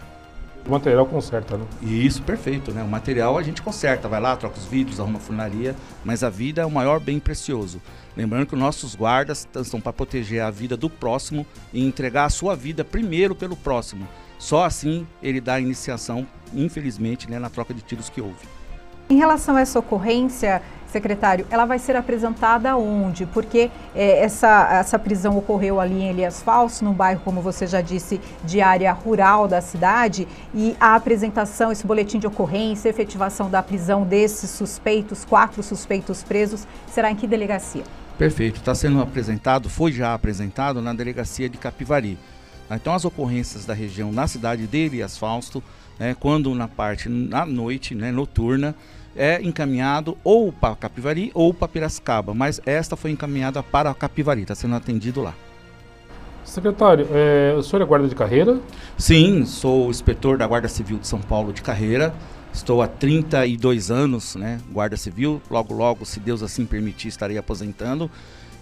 O 0.67 0.71
material 0.71 1.05
conserta, 1.05 1.59
né? 1.59 1.67
Isso, 1.83 2.23
perfeito, 2.23 2.73
né? 2.73 2.83
O 2.83 2.89
material 2.89 3.37
a 3.37 3.43
gente 3.43 3.61
conserta, 3.61 4.09
vai 4.09 4.19
lá, 4.19 4.35
troca 4.35 4.57
os 4.57 4.65
vidros, 4.65 4.99
arruma 4.99 5.19
a 5.19 5.21
funilaria, 5.21 5.77
mas 6.03 6.25
a 6.25 6.31
vida 6.31 6.63
é 6.63 6.65
o 6.65 6.71
maior 6.71 6.99
bem 6.99 7.21
precioso. 7.21 7.83
Lembrando 8.17 8.47
que 8.47 8.55
os 8.55 8.61
nossos 8.61 8.95
guardas 8.95 9.47
estão 9.55 9.79
para 9.79 9.93
proteger 9.93 10.41
a 10.41 10.51
vida 10.51 10.75
do 10.75 10.89
próximo 10.89 11.45
e 11.71 11.85
entregar 11.85 12.25
a 12.25 12.31
sua 12.31 12.57
vida 12.57 12.83
primeiro 12.83 13.35
pelo 13.35 13.55
próximo. 13.55 14.09
Só 14.39 14.65
assim 14.65 15.07
ele 15.23 15.41
dá 15.41 15.61
iniciação, 15.61 16.27
infelizmente, 16.53 17.31
né, 17.31 17.39
na 17.39 17.51
troca 17.51 17.73
de 17.73 17.83
tiros 17.83 18.09
que 18.09 18.21
houve. 18.21 18.47
Em 19.09 19.17
relação 19.17 19.57
a 19.57 19.61
essa 19.61 19.79
ocorrência, 19.79 20.63
secretário, 20.95 21.45
ela 21.51 21.65
vai 21.65 21.79
ser 21.79 21.97
apresentada 21.97 22.77
onde? 22.77 23.27
Porque 23.27 23.69
é, 23.95 24.23
essa, 24.23 24.69
essa 24.71 24.99
prisão 24.99 25.37
ocorreu 25.37 25.81
ali 25.81 26.03
em 26.03 26.09
Elias 26.09 26.41
Falso, 26.41 26.85
num 26.85 26.93
bairro, 26.93 27.21
como 27.25 27.43
você 27.43 27.67
já 27.67 27.81
disse, 27.81 28.21
de 28.45 28.61
área 28.61 28.93
rural 28.93 29.49
da 29.49 29.61
cidade, 29.61 30.29
e 30.55 30.77
a 30.79 30.95
apresentação, 30.95 31.73
esse 31.73 31.85
boletim 31.85 32.21
de 32.21 32.29
ocorrência, 32.29 32.89
efetivação 32.89 33.51
da 33.51 33.61
prisão 33.61 34.05
desses 34.05 34.51
suspeitos, 34.51 35.25
quatro 35.25 35.63
suspeitos 35.65 36.23
presos, 36.23 36.67
será 36.87 37.11
em 37.11 37.17
que 37.17 37.27
delegacia? 37.27 37.83
Perfeito, 38.17 38.61
está 38.61 38.75
sendo 38.75 39.03
apresentado, 39.03 39.69
foi 39.69 39.91
já 39.91 40.15
apresentado 40.15 40.81
na 40.81 40.93
delegacia 40.93 41.49
de 41.49 41.59
Capivari. 41.59 42.17
Então 42.71 42.95
as 42.95 43.05
ocorrências 43.05 43.65
da 43.65 43.75
região 43.75 44.13
na 44.13 44.27
cidade 44.27 44.67
de 44.67 44.77
Elias 44.77 45.19
Fausto, 45.19 45.63
né, 45.99 46.17
quando 46.19 46.55
na 46.55 46.69
parte 46.69 47.09
na 47.09 47.45
noite, 47.45 47.95
né, 47.95 48.11
noturna, 48.11 48.75
é 49.17 49.41
encaminhado 49.43 50.17
ou 50.25 50.53
para 50.53 50.75
Capivari 50.75 51.31
ou 51.35 51.55
para 51.55 51.69
Piracicaba, 51.69 52.35
mas 52.35 52.61
esta 52.67 52.97
foi 52.97 53.11
encaminhada 53.11 53.63
para 53.63 53.95
Capivari, 53.95 54.43
está 54.43 54.55
sendo 54.55 54.75
atendido 54.75 55.23
lá. 55.23 55.35
Secretário, 56.45 57.09
é, 57.11 57.55
o 57.57 57.63
senhor 57.63 57.83
é 57.83 57.87
guarda 57.87 58.07
de 58.07 58.15
carreira? 58.15 58.61
Sim, 58.99 59.47
sou 59.47 59.89
inspetor 59.89 60.37
da 60.37 60.47
Guarda 60.47 60.69
Civil 60.69 60.99
de 60.99 61.07
São 61.07 61.21
Paulo 61.21 61.53
de 61.53 61.63
carreira. 61.63 62.15
Estou 62.53 62.83
há 62.83 62.87
32 62.87 63.91
anos, 63.91 64.37
né, 64.37 64.61
Guarda 64.71 64.97
Civil. 64.97 65.41
Logo, 65.51 65.73
logo, 65.73 66.05
se 66.05 66.21
Deus 66.21 66.43
assim 66.43 66.67
permitir, 66.67 67.09
estarei 67.09 67.39
aposentando. 67.39 68.11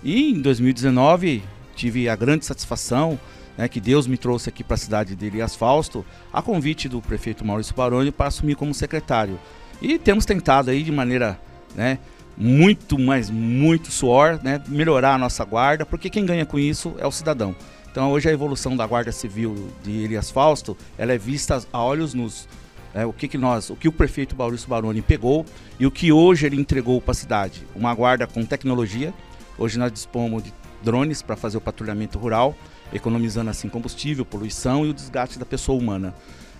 E 0.03 0.33
em 0.33 0.41
2019 0.41 1.43
tive 1.75 2.09
a 2.09 2.15
grande 2.15 2.45
satisfação 2.45 3.19
né, 3.57 3.69
que 3.69 3.81
Deus 3.81 4.07
me 4.07 4.17
trouxe 4.17 4.49
aqui 4.49 4.65
para 4.65 4.75
a 4.75 4.79
cidade 4.79 5.15
de 5.15 5.27
Elias 5.27 5.55
Fausto, 5.55 6.05
a 6.33 6.41
convite 6.41 6.89
do 6.89 7.01
prefeito 7.01 7.45
Maurício 7.45 7.75
Baroni 7.75 8.11
para 8.11 8.29
assumir 8.29 8.55
como 8.55 8.73
secretário. 8.73 9.39
E 9.81 9.99
temos 9.99 10.25
tentado 10.25 10.71
aí 10.71 10.83
de 10.83 10.93
maneira 10.93 11.39
né, 11.75 11.99
muito, 12.37 12.99
mas 12.99 13.31
muito 13.31 13.91
suor, 13.91 14.41
né, 14.43 14.63
melhorar 14.69 15.15
a 15.15 15.19
nossa 15.19 15.45
guarda, 15.45 15.85
porque 15.85 16.09
quem 16.09 16.25
ganha 16.25 16.47
com 16.47 16.59
isso 16.59 16.95
é 16.99 17.07
o 17.07 17.13
cidadão. 17.13 17.55
Então 17.91 18.11
hoje 18.11 18.29
a 18.29 18.33
evolução 18.33 18.75
da 18.75 18.87
Guarda 18.87 19.13
Civil 19.13 19.69
de 19.83 19.91
Elias 19.91 20.31
Fausto, 20.31 20.77
ela 20.97 21.13
é 21.13 21.19
vista 21.19 21.63
a 21.73 21.83
olhos 21.83 22.15
nus. 22.15 22.49
É, 22.95 23.07
o 23.07 23.13
que, 23.13 23.27
que 23.27 23.39
nós, 23.39 23.71
o 23.71 23.77
que 23.77 23.89
o 23.89 23.93
prefeito 23.93 24.37
Maurício 24.37 24.69
Baroni 24.69 25.01
pegou 25.01 25.47
e 25.79 25.87
o 25.87 25.91
que 25.91 26.13
hoje 26.13 26.47
ele 26.47 26.57
entregou 26.57 27.01
para 27.01 27.13
a 27.13 27.15
cidade. 27.15 27.67
Uma 27.75 27.95
guarda 27.95 28.27
com 28.27 28.45
tecnologia. 28.45 29.15
Hoje 29.59 29.79
nós 29.79 29.91
dispomos 29.93 30.43
de 30.43 30.53
drones 30.83 31.23
para 31.23 31.37
fazer 31.37 31.57
o 31.57 31.61
patrulhamento 31.61 32.19
rural, 32.19 32.55
economizando 32.93 33.51
assim 33.51 33.69
combustível, 33.69 34.25
poluição 34.25 34.87
e 34.87 34.91
o 34.91 34.95
desgaste 34.95 35.39
da 35.39 35.47
pessoa 35.47 35.79
humana. 35.79 36.15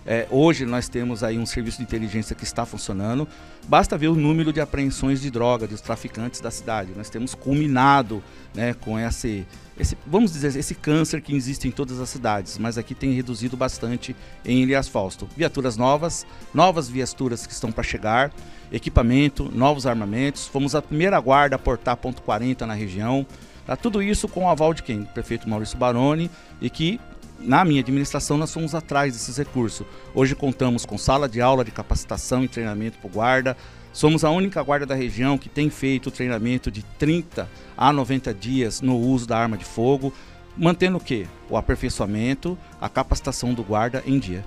É, 0.05 0.27
hoje 0.29 0.65
nós 0.65 0.89
temos 0.89 1.23
aí 1.23 1.37
um 1.37 1.45
serviço 1.45 1.77
de 1.77 1.83
inteligência 1.83 2.35
que 2.35 2.43
está 2.43 2.65
funcionando. 2.65 3.27
Basta 3.67 3.97
ver 3.97 4.09
o 4.09 4.15
número 4.15 4.51
de 4.51 4.59
apreensões 4.59 5.21
de 5.21 5.31
droga 5.31 5.65
dos 5.65 5.79
traficantes 5.79 6.41
da 6.41 6.51
cidade. 6.51 6.91
Nós 6.95 7.09
temos 7.09 7.33
culminado 7.33 8.21
né, 8.53 8.73
com 8.73 8.99
esse, 8.99 9.47
esse, 9.79 9.97
vamos 10.05 10.33
dizer, 10.33 10.53
esse 10.57 10.75
câncer 10.75 11.21
que 11.21 11.33
existe 11.33 11.67
em 11.69 11.71
todas 11.71 12.01
as 12.01 12.09
cidades, 12.09 12.57
mas 12.57 12.77
aqui 12.77 12.93
tem 12.93 13.13
reduzido 13.13 13.55
bastante 13.55 14.13
em 14.43 14.61
Elias 14.61 14.89
Fausto. 14.89 15.27
Viaturas 15.37 15.77
novas, 15.77 16.25
novas 16.53 16.89
viaturas 16.89 17.47
que 17.47 17.53
estão 17.53 17.71
para 17.71 17.83
chegar, 17.83 18.33
equipamento, 18.73 19.49
novos 19.53 19.87
armamentos. 19.87 20.47
Fomos 20.47 20.75
a 20.75 20.81
primeira 20.81 21.17
guarda 21.21 21.55
a 21.55 21.59
portar 21.59 21.95
ponto 21.95 22.21
.40 22.21 22.61
na 22.65 22.73
região. 22.73 23.25
Tá, 23.65 23.75
tudo 23.75 24.01
isso 24.01 24.27
com 24.27 24.45
o 24.45 24.49
aval 24.49 24.73
de 24.73 24.83
quem? 24.83 25.01
Do 25.01 25.07
prefeito 25.07 25.47
Maurício 25.47 25.77
Baroni 25.77 26.29
e 26.61 26.69
que 26.69 26.99
na 27.39 27.63
minha 27.63 27.81
administração 27.81 28.37
nós 28.37 28.53
fomos 28.53 28.75
atrás 28.75 29.13
desses 29.13 29.37
recursos. 29.37 29.85
Hoje 30.13 30.35
contamos 30.35 30.85
com 30.85 30.97
sala 30.97 31.27
de 31.27 31.41
aula 31.41 31.63
de 31.63 31.71
capacitação 31.71 32.43
e 32.43 32.47
treinamento 32.47 32.97
para 32.97 33.07
o 33.07 33.11
guarda. 33.11 33.57
Somos 33.91 34.23
a 34.23 34.29
única 34.29 34.61
guarda 34.63 34.85
da 34.85 34.95
região 34.95 35.37
que 35.37 35.49
tem 35.49 35.69
feito 35.69 36.11
treinamento 36.11 36.71
de 36.71 36.83
30 36.97 37.49
a 37.77 37.93
90 37.93 38.33
dias 38.33 38.81
no 38.81 38.97
uso 38.97 39.27
da 39.27 39.37
arma 39.37 39.57
de 39.57 39.65
fogo, 39.65 40.11
mantendo 40.57 40.97
o 40.97 41.01
quê? 41.01 41.27
O 41.49 41.55
aperfeiçoamento, 41.55 42.57
a 42.81 42.89
capacitação 42.89 43.53
do 43.53 43.63
guarda 43.63 44.01
em 44.05 44.17
dia. 44.17 44.43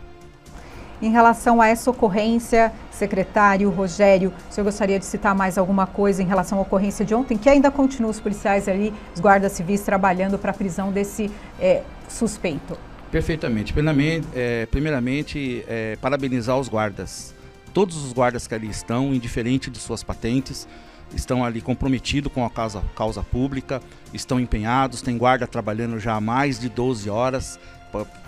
Em 1.01 1.11
relação 1.11 1.61
a 1.61 1.69
essa 1.69 1.91
ocorrência, 1.91 2.73
secretário 2.91 3.69
Rogério, 3.71 4.33
o 4.51 4.53
senhor 4.53 4.65
gostaria 4.65 4.99
de 4.99 5.05
citar 5.05 5.35
mais 5.35 5.59
alguma 5.59 5.87
coisa 5.87 6.23
em 6.23 6.27
relação 6.27 6.59
à 6.59 6.63
ocorrência 6.63 7.05
de 7.05 7.15
ontem, 7.15 7.37
que 7.37 7.51
ainda 7.51 7.71
continua 7.71 8.11
os 8.11 8.19
policiais 8.19 8.67
ali, 8.67 8.95
os 9.15 9.21
guardas 9.21 9.53
civis, 9.53 9.83
trabalhando 9.83 10.39
para 10.39 10.53
a 10.53 10.55
prisão 10.55 10.91
desse 10.91 11.31
é, 11.61 11.83
suspeito? 12.09 12.79
Perfeitamente. 13.11 13.75
Primeiramente, 13.75 14.27
é, 14.35 14.67
primeiramente 14.67 15.65
é, 15.69 15.97
parabenizar 16.01 16.59
os 16.59 16.69
guardas. 16.69 17.35
Todos 17.75 18.03
os 18.03 18.15
guardas 18.15 18.47
que 18.47 18.55
ali 18.55 18.71
estão, 18.71 19.13
indiferente 19.13 19.71
de 19.71 19.79
suas 19.79 20.03
patentes, 20.03 20.67
estão 21.15 21.45
ali 21.45 21.61
comprometidos 21.61 22.33
com 22.33 22.45
a 22.45 22.51
causa, 22.51 22.83
causa 22.95 23.23
pública, 23.23 23.83
estão 24.15 24.41
empenhados, 24.41 25.03
tem 25.03 25.19
guarda 25.19 25.47
trabalhando 25.47 26.01
já 26.01 26.15
há 26.15 26.21
mais 26.21 26.59
de 26.59 26.71
12 26.71 27.11
horas, 27.11 27.61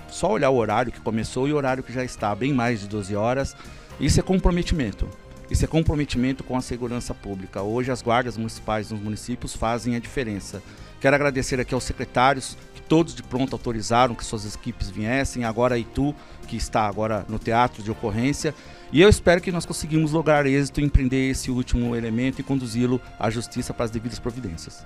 só 0.09 0.31
olhar 0.31 0.51
o 0.51 0.57
horário 0.57 0.93
que 0.93 1.01
começou 1.01 1.49
e 1.49 1.53
o 1.53 1.57
horário 1.57 1.83
que 1.83 1.93
já 1.93 2.05
está, 2.05 2.35
bem 2.35 2.53
mais 2.53 2.81
de 2.81 2.89
12 2.89 3.15
horas. 3.15 3.57
Isso 4.01 4.21
é 4.21 4.23
comprometimento. 4.23 5.09
Isso 5.51 5.65
é 5.65 5.69
comprometimento 5.69 6.45
com 6.45 6.57
a 6.57 6.61
segurança 6.61 7.15
pública. 7.15 7.63
Hoje 7.63 7.91
as 7.91 8.03
guardas 8.03 8.37
municipais 8.37 8.91
nos 8.91 9.01
municípios 9.01 9.55
fazem 9.55 9.97
a 9.97 9.99
diferença. 9.99 10.63
Quero 11.01 11.17
agradecer 11.17 11.59
aqui 11.59 11.73
aos 11.73 11.85
secretários 11.85 12.57
que 12.75 12.83
todos 12.83 13.15
de 13.15 13.23
pronto 13.23 13.55
autorizaram 13.55 14.15
que 14.15 14.25
suas 14.25 14.55
equipes 14.55 14.91
viessem. 14.91 15.45
Agora 15.45 15.77
a 15.77 15.79
Itu, 15.79 16.15
que 16.47 16.57
está 16.57 16.87
agora 16.87 17.25
no 17.29 17.39
teatro 17.39 17.83
de 17.83 17.91
ocorrência. 17.91 18.55
E 18.93 19.01
eu 19.01 19.09
espero 19.09 19.41
que 19.41 19.53
nós 19.53 19.65
conseguimos 19.65 20.13
lograr 20.13 20.45
êxito 20.47 20.81
em 20.81 20.89
prender 20.89 21.31
esse 21.31 21.51
último 21.51 21.97
elemento 21.97 22.41
e 22.41 22.45
conduzi-lo 22.45 23.01
à 23.19 23.31
justiça 23.31 23.73
para 23.73 23.85
as 23.85 23.91
devidas 23.91 24.19
providências. 24.19 24.85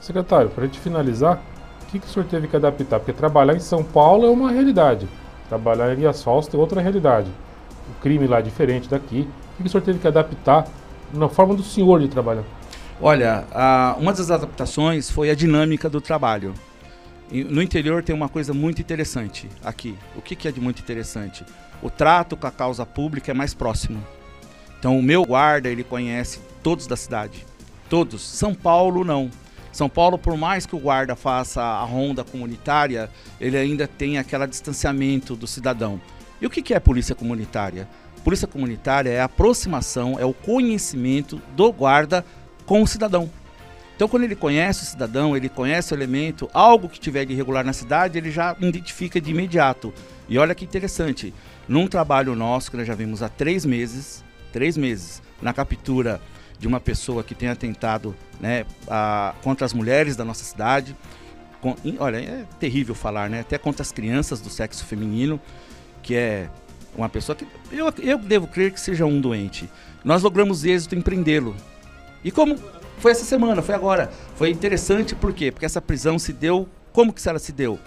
Secretário, 0.00 0.50
para 0.50 0.64
a 0.64 0.66
gente 0.66 0.78
finalizar, 0.80 1.42
que, 1.94 2.00
que 2.00 2.06
o 2.06 2.10
senhor 2.10 2.26
teve 2.26 2.48
que 2.48 2.56
adaptar? 2.56 2.98
Porque 2.98 3.12
trabalhar 3.12 3.54
em 3.54 3.60
São 3.60 3.82
Paulo 3.82 4.26
é 4.26 4.30
uma 4.30 4.50
realidade, 4.50 5.08
trabalhar 5.48 5.88
em 5.88 5.92
Elias 5.92 6.22
Fausto 6.22 6.56
é 6.56 6.60
outra 6.60 6.80
realidade. 6.80 7.30
O 7.88 8.00
crime 8.02 8.26
lá 8.26 8.38
é 8.38 8.42
diferente 8.42 8.88
daqui. 8.88 9.20
O 9.20 9.56
que, 9.56 9.62
que 9.62 9.66
o 9.68 9.70
senhor 9.70 9.82
teve 9.82 9.98
que 9.98 10.08
adaptar 10.08 10.66
na 11.12 11.28
forma 11.28 11.54
do 11.54 11.62
senhor 11.62 12.00
de 12.00 12.08
trabalhar? 12.08 12.42
Olha, 13.00 13.44
a, 13.52 13.96
uma 13.98 14.12
das 14.12 14.30
adaptações 14.30 15.10
foi 15.10 15.30
a 15.30 15.34
dinâmica 15.34 15.88
do 15.88 16.00
trabalho. 16.00 16.54
no 17.30 17.62
interior 17.62 18.02
tem 18.02 18.14
uma 18.14 18.28
coisa 18.28 18.52
muito 18.54 18.80
interessante 18.80 19.48
aqui. 19.64 19.96
O 20.16 20.22
que, 20.22 20.34
que 20.34 20.48
é 20.48 20.52
de 20.52 20.60
muito 20.60 20.80
interessante? 20.80 21.44
O 21.82 21.90
trato 21.90 22.36
com 22.36 22.46
a 22.46 22.50
causa 22.50 22.86
pública 22.86 23.30
é 23.30 23.34
mais 23.34 23.52
próximo. 23.52 24.02
Então 24.78 24.98
o 24.98 25.02
meu 25.02 25.24
guarda, 25.24 25.68
ele 25.68 25.84
conhece 25.84 26.40
todos 26.62 26.86
da 26.86 26.96
cidade. 26.96 27.44
Todos. 27.88 28.22
São 28.22 28.54
Paulo, 28.54 29.04
não. 29.04 29.30
São 29.74 29.88
Paulo, 29.88 30.16
por 30.16 30.36
mais 30.36 30.64
que 30.64 30.76
o 30.76 30.78
guarda 30.78 31.16
faça 31.16 31.60
a 31.60 31.82
ronda 31.82 32.22
comunitária, 32.22 33.10
ele 33.40 33.56
ainda 33.56 33.88
tem 33.88 34.18
aquele 34.18 34.46
distanciamento 34.46 35.34
do 35.34 35.48
cidadão. 35.48 36.00
E 36.40 36.46
o 36.46 36.50
que 36.50 36.72
é 36.72 36.78
polícia 36.78 37.12
comunitária? 37.12 37.88
Polícia 38.22 38.46
comunitária 38.46 39.10
é 39.10 39.20
a 39.20 39.24
aproximação, 39.24 40.16
é 40.16 40.24
o 40.24 40.32
conhecimento 40.32 41.42
do 41.56 41.72
guarda 41.72 42.24
com 42.64 42.82
o 42.82 42.86
cidadão. 42.86 43.28
Então, 43.96 44.06
quando 44.06 44.22
ele 44.22 44.36
conhece 44.36 44.84
o 44.84 44.86
cidadão, 44.86 45.36
ele 45.36 45.48
conhece 45.48 45.92
o 45.92 45.96
elemento, 45.96 46.48
algo 46.54 46.88
que 46.88 47.00
tiver 47.00 47.24
de 47.24 47.32
irregular 47.32 47.64
na 47.64 47.72
cidade, 47.72 48.16
ele 48.16 48.30
já 48.30 48.56
identifica 48.60 49.20
de 49.20 49.32
imediato. 49.32 49.92
E 50.28 50.38
olha 50.38 50.54
que 50.54 50.64
interessante, 50.64 51.34
num 51.66 51.88
trabalho 51.88 52.36
nosso 52.36 52.70
que 52.70 52.76
nós 52.76 52.86
já 52.86 52.94
vimos 52.94 53.24
há 53.24 53.28
três 53.28 53.66
meses, 53.66 54.24
três 54.52 54.76
meses, 54.76 55.20
na 55.42 55.52
captura 55.52 56.20
de 56.64 56.68
uma 56.68 56.80
pessoa 56.80 57.22
que 57.22 57.34
tem 57.34 57.50
atentado 57.50 58.16
né, 58.40 58.64
a, 58.88 59.34
contra 59.42 59.66
as 59.66 59.74
mulheres 59.74 60.16
da 60.16 60.24
nossa 60.24 60.42
cidade. 60.42 60.96
Com, 61.60 61.76
olha, 61.98 62.16
é 62.16 62.46
terrível 62.58 62.94
falar, 62.94 63.28
né? 63.28 63.40
Até 63.40 63.58
contra 63.58 63.82
as 63.82 63.92
crianças 63.92 64.40
do 64.40 64.48
sexo 64.48 64.82
feminino, 64.82 65.38
que 66.02 66.14
é 66.14 66.48
uma 66.96 67.06
pessoa 67.06 67.36
que 67.36 67.46
eu, 67.70 67.92
eu 67.98 68.16
devo 68.16 68.46
crer 68.46 68.72
que 68.72 68.80
seja 68.80 69.04
um 69.04 69.20
doente. 69.20 69.68
Nós 70.02 70.22
logramos 70.22 70.64
êxito 70.64 70.94
em 70.94 71.02
prendê-lo. 71.02 71.54
E 72.24 72.30
como 72.30 72.58
foi 72.96 73.12
essa 73.12 73.26
semana, 73.26 73.60
foi 73.60 73.74
agora. 73.74 74.10
Foi 74.34 74.48
interessante 74.48 75.14
por 75.14 75.34
quê? 75.34 75.52
Porque 75.52 75.66
essa 75.66 75.82
prisão 75.82 76.18
se 76.18 76.32
deu. 76.32 76.66
Como 76.94 77.12
que 77.12 77.28
ela 77.28 77.38
se 77.38 77.52
deu? 77.52 77.78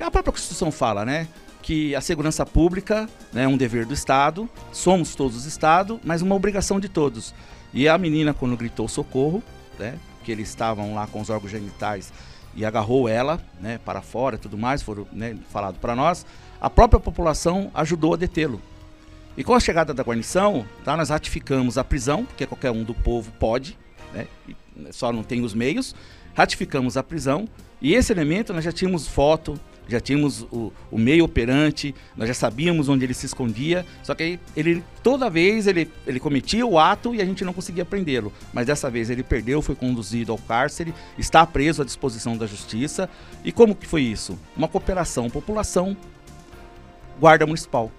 A 0.00 0.08
própria 0.08 0.30
Constituição 0.30 0.70
fala, 0.70 1.04
né? 1.04 1.26
Que 1.62 1.96
a 1.96 2.00
segurança 2.00 2.46
pública 2.46 3.08
né, 3.32 3.42
é 3.42 3.48
um 3.48 3.56
dever 3.56 3.84
do 3.84 3.92
Estado, 3.92 4.48
somos 4.70 5.16
todos 5.16 5.46
Estado, 5.46 6.00
mas 6.04 6.22
uma 6.22 6.36
obrigação 6.36 6.78
de 6.78 6.88
todos. 6.88 7.34
E 7.72 7.88
a 7.88 7.96
menina, 7.96 8.34
quando 8.34 8.56
gritou 8.56 8.88
socorro, 8.88 9.42
né, 9.78 9.98
que 10.24 10.32
eles 10.32 10.48
estavam 10.48 10.94
lá 10.94 11.06
com 11.06 11.20
os 11.20 11.30
órgãos 11.30 11.50
genitais 11.50 12.12
e 12.54 12.64
agarrou 12.64 13.08
ela 13.08 13.40
né, 13.60 13.78
para 13.84 14.02
fora 14.02 14.36
e 14.36 14.38
tudo 14.38 14.58
mais, 14.58 14.82
foram 14.82 15.06
né, 15.12 15.36
falado 15.50 15.78
para 15.78 15.94
nós, 15.94 16.26
a 16.60 16.68
própria 16.68 17.00
população 17.00 17.70
ajudou 17.74 18.14
a 18.14 18.16
detê-lo. 18.16 18.60
E 19.36 19.44
com 19.44 19.54
a 19.54 19.60
chegada 19.60 19.94
da 19.94 20.02
guarnição, 20.02 20.66
tá, 20.84 20.96
nós 20.96 21.08
ratificamos 21.08 21.78
a 21.78 21.84
prisão, 21.84 22.24
porque 22.24 22.46
qualquer 22.46 22.70
um 22.72 22.82
do 22.82 22.94
povo 22.94 23.30
pode, 23.38 23.78
né, 24.12 24.26
só 24.90 25.12
não 25.12 25.22
tem 25.22 25.42
os 25.42 25.54
meios, 25.54 25.94
ratificamos 26.34 26.96
a 26.96 27.02
prisão, 27.02 27.48
e 27.80 27.94
esse 27.94 28.12
elemento 28.12 28.52
nós 28.52 28.64
já 28.64 28.72
tínhamos 28.72 29.06
foto, 29.06 29.58
já 29.90 30.00
tínhamos 30.00 30.42
o, 30.42 30.72
o, 30.90 30.98
meio 30.98 31.24
operante, 31.24 31.94
nós 32.16 32.28
já 32.28 32.34
sabíamos 32.34 32.88
onde 32.88 33.04
ele 33.04 33.14
se 33.14 33.26
escondia, 33.26 33.84
só 34.02 34.14
que 34.14 34.38
ele 34.56 34.82
toda 35.02 35.28
vez 35.28 35.66
ele, 35.66 35.90
ele 36.06 36.20
cometia 36.20 36.66
o 36.66 36.78
ato 36.78 37.14
e 37.14 37.20
a 37.20 37.24
gente 37.24 37.44
não 37.44 37.52
conseguia 37.52 37.84
prendê-lo. 37.84 38.32
Mas 38.52 38.66
dessa 38.66 38.90
vez 38.90 39.10
ele 39.10 39.22
perdeu, 39.22 39.60
foi 39.60 39.74
conduzido 39.74 40.32
ao 40.32 40.38
cárcere, 40.38 40.94
está 41.18 41.46
preso 41.46 41.82
à 41.82 41.84
disposição 41.84 42.36
da 42.36 42.46
justiça. 42.46 43.08
E 43.44 43.50
como 43.50 43.74
que 43.74 43.86
foi 43.86 44.02
isso? 44.02 44.38
Uma 44.56 44.68
cooperação, 44.68 45.28
população, 45.28 45.96
guarda 47.18 47.46
municipal. 47.46 47.90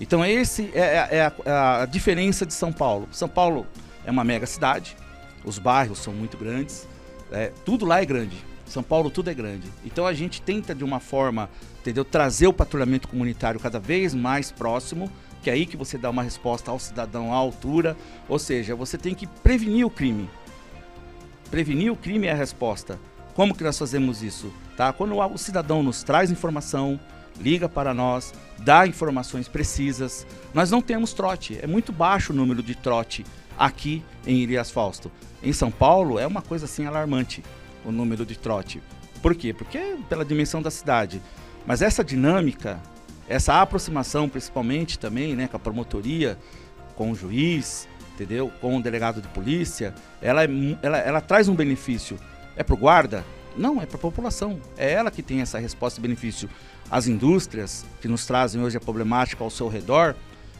Então 0.00 0.24
esse 0.24 0.70
é, 0.74 0.80
é, 0.80 1.08
é, 1.10 1.20
a, 1.22 1.32
é 1.44 1.82
a 1.82 1.86
diferença 1.86 2.46
de 2.46 2.54
São 2.54 2.72
Paulo. 2.72 3.08
São 3.10 3.28
Paulo 3.28 3.66
é 4.04 4.10
uma 4.10 4.24
mega 4.24 4.46
cidade, 4.46 4.96
os 5.44 5.58
bairros 5.58 5.98
são 5.98 6.12
muito 6.12 6.36
grandes, 6.36 6.86
é, 7.32 7.52
tudo 7.64 7.84
lá 7.84 8.00
é 8.00 8.04
grande. 8.04 8.47
São 8.68 8.82
Paulo 8.82 9.10
tudo 9.10 9.30
é 9.30 9.34
grande. 9.34 9.68
Então 9.84 10.06
a 10.06 10.12
gente 10.12 10.42
tenta 10.42 10.74
de 10.74 10.84
uma 10.84 11.00
forma, 11.00 11.48
entendeu, 11.80 12.04
trazer 12.04 12.46
o 12.46 12.52
patrulhamento 12.52 13.08
comunitário 13.08 13.58
cada 13.58 13.78
vez 13.78 14.14
mais 14.14 14.50
próximo, 14.50 15.10
que 15.42 15.50
é 15.50 15.52
aí 15.52 15.66
que 15.66 15.76
você 15.76 15.96
dá 15.96 16.10
uma 16.10 16.22
resposta 16.22 16.70
ao 16.70 16.78
cidadão 16.78 17.32
à 17.32 17.36
altura, 17.36 17.96
ou 18.28 18.38
seja, 18.38 18.74
você 18.74 18.98
tem 18.98 19.14
que 19.14 19.26
prevenir 19.26 19.86
o 19.86 19.90
crime. 19.90 20.28
Prevenir 21.50 21.92
o 21.92 21.96
crime 21.96 22.26
é 22.26 22.32
a 22.32 22.36
resposta. 22.36 22.98
Como 23.34 23.54
que 23.54 23.64
nós 23.64 23.78
fazemos 23.78 24.22
isso? 24.22 24.52
Tá? 24.76 24.92
Quando 24.92 25.16
o 25.16 25.38
cidadão 25.38 25.82
nos 25.82 26.02
traz 26.02 26.30
informação, 26.30 26.98
liga 27.40 27.68
para 27.68 27.94
nós, 27.94 28.34
dá 28.58 28.86
informações 28.86 29.48
precisas. 29.48 30.26
Nós 30.52 30.70
não 30.70 30.82
temos 30.82 31.12
trote, 31.12 31.58
é 31.62 31.66
muito 31.66 31.92
baixo 31.92 32.32
o 32.32 32.36
número 32.36 32.62
de 32.62 32.74
trote 32.74 33.24
aqui 33.56 34.02
em 34.26 34.38
Ilias 34.42 34.70
Fausto. 34.70 35.10
Em 35.42 35.52
São 35.52 35.70
Paulo 35.70 36.18
é 36.18 36.26
uma 36.26 36.42
coisa 36.42 36.64
assim 36.64 36.84
alarmante 36.84 37.42
o 37.88 37.92
número 37.92 38.24
de 38.24 38.38
trote. 38.38 38.82
Por 39.22 39.34
quê? 39.34 39.52
Porque 39.52 39.78
é 39.78 39.96
pela 40.08 40.24
dimensão 40.24 40.62
da 40.62 40.70
cidade. 40.70 41.20
Mas 41.66 41.82
essa 41.82 42.04
dinâmica, 42.04 42.80
essa 43.28 43.60
aproximação 43.60 44.28
principalmente 44.28 44.98
também, 44.98 45.34
né, 45.34 45.48
com 45.48 45.56
a 45.56 45.60
promotoria, 45.60 46.38
com 46.94 47.10
o 47.10 47.14
juiz, 47.14 47.88
entendeu? 48.14 48.50
Com 48.60 48.76
o 48.76 48.82
delegado 48.82 49.20
de 49.20 49.28
polícia, 49.28 49.94
ela, 50.20 50.44
é, 50.44 50.48
ela, 50.82 50.98
ela 50.98 51.20
traz 51.20 51.48
um 51.48 51.54
benefício. 51.54 52.18
É 52.56 52.62
para 52.62 52.74
o 52.74 52.78
guarda? 52.78 53.24
Não, 53.56 53.80
é 53.80 53.86
para 53.86 53.96
a 53.96 54.00
população. 54.00 54.60
É 54.76 54.92
ela 54.92 55.10
que 55.10 55.22
tem 55.22 55.40
essa 55.40 55.58
resposta 55.58 56.00
e 56.00 56.02
benefício. 56.02 56.48
As 56.90 57.06
indústrias 57.06 57.84
que 58.00 58.08
nos 58.08 58.24
trazem 58.26 58.62
hoje 58.62 58.76
a 58.76 58.80
problemática 58.80 59.44
ao 59.44 59.50
seu 59.50 59.68
redor, 59.68 60.14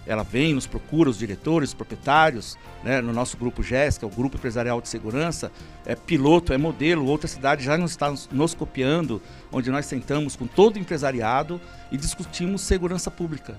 ela 0.08 0.22
vem, 0.22 0.54
nos 0.54 0.66
procura, 0.66 1.10
os 1.10 1.18
diretores, 1.18 1.70
os 1.70 1.74
proprietários, 1.74 2.56
né, 2.82 3.02
no 3.02 3.12
nosso 3.12 3.36
grupo 3.36 3.62
GES, 3.62 3.98
que 3.98 4.04
é 4.04 4.08
o 4.08 4.10
Grupo 4.10 4.36
Empresarial 4.36 4.80
de 4.80 4.88
Segurança, 4.88 5.52
é 5.84 5.94
piloto, 5.94 6.52
é 6.52 6.58
modelo, 6.58 7.04
outra 7.04 7.28
cidade 7.28 7.62
já 7.62 7.76
nos 7.76 7.90
está 7.90 8.12
nos 8.32 8.54
copiando, 8.54 9.20
onde 9.52 9.70
nós 9.70 9.84
sentamos 9.84 10.34
com 10.34 10.46
todo 10.46 10.76
o 10.76 10.78
empresariado 10.78 11.60
e 11.92 11.96
discutimos 11.98 12.62
segurança 12.62 13.10
pública. 13.10 13.54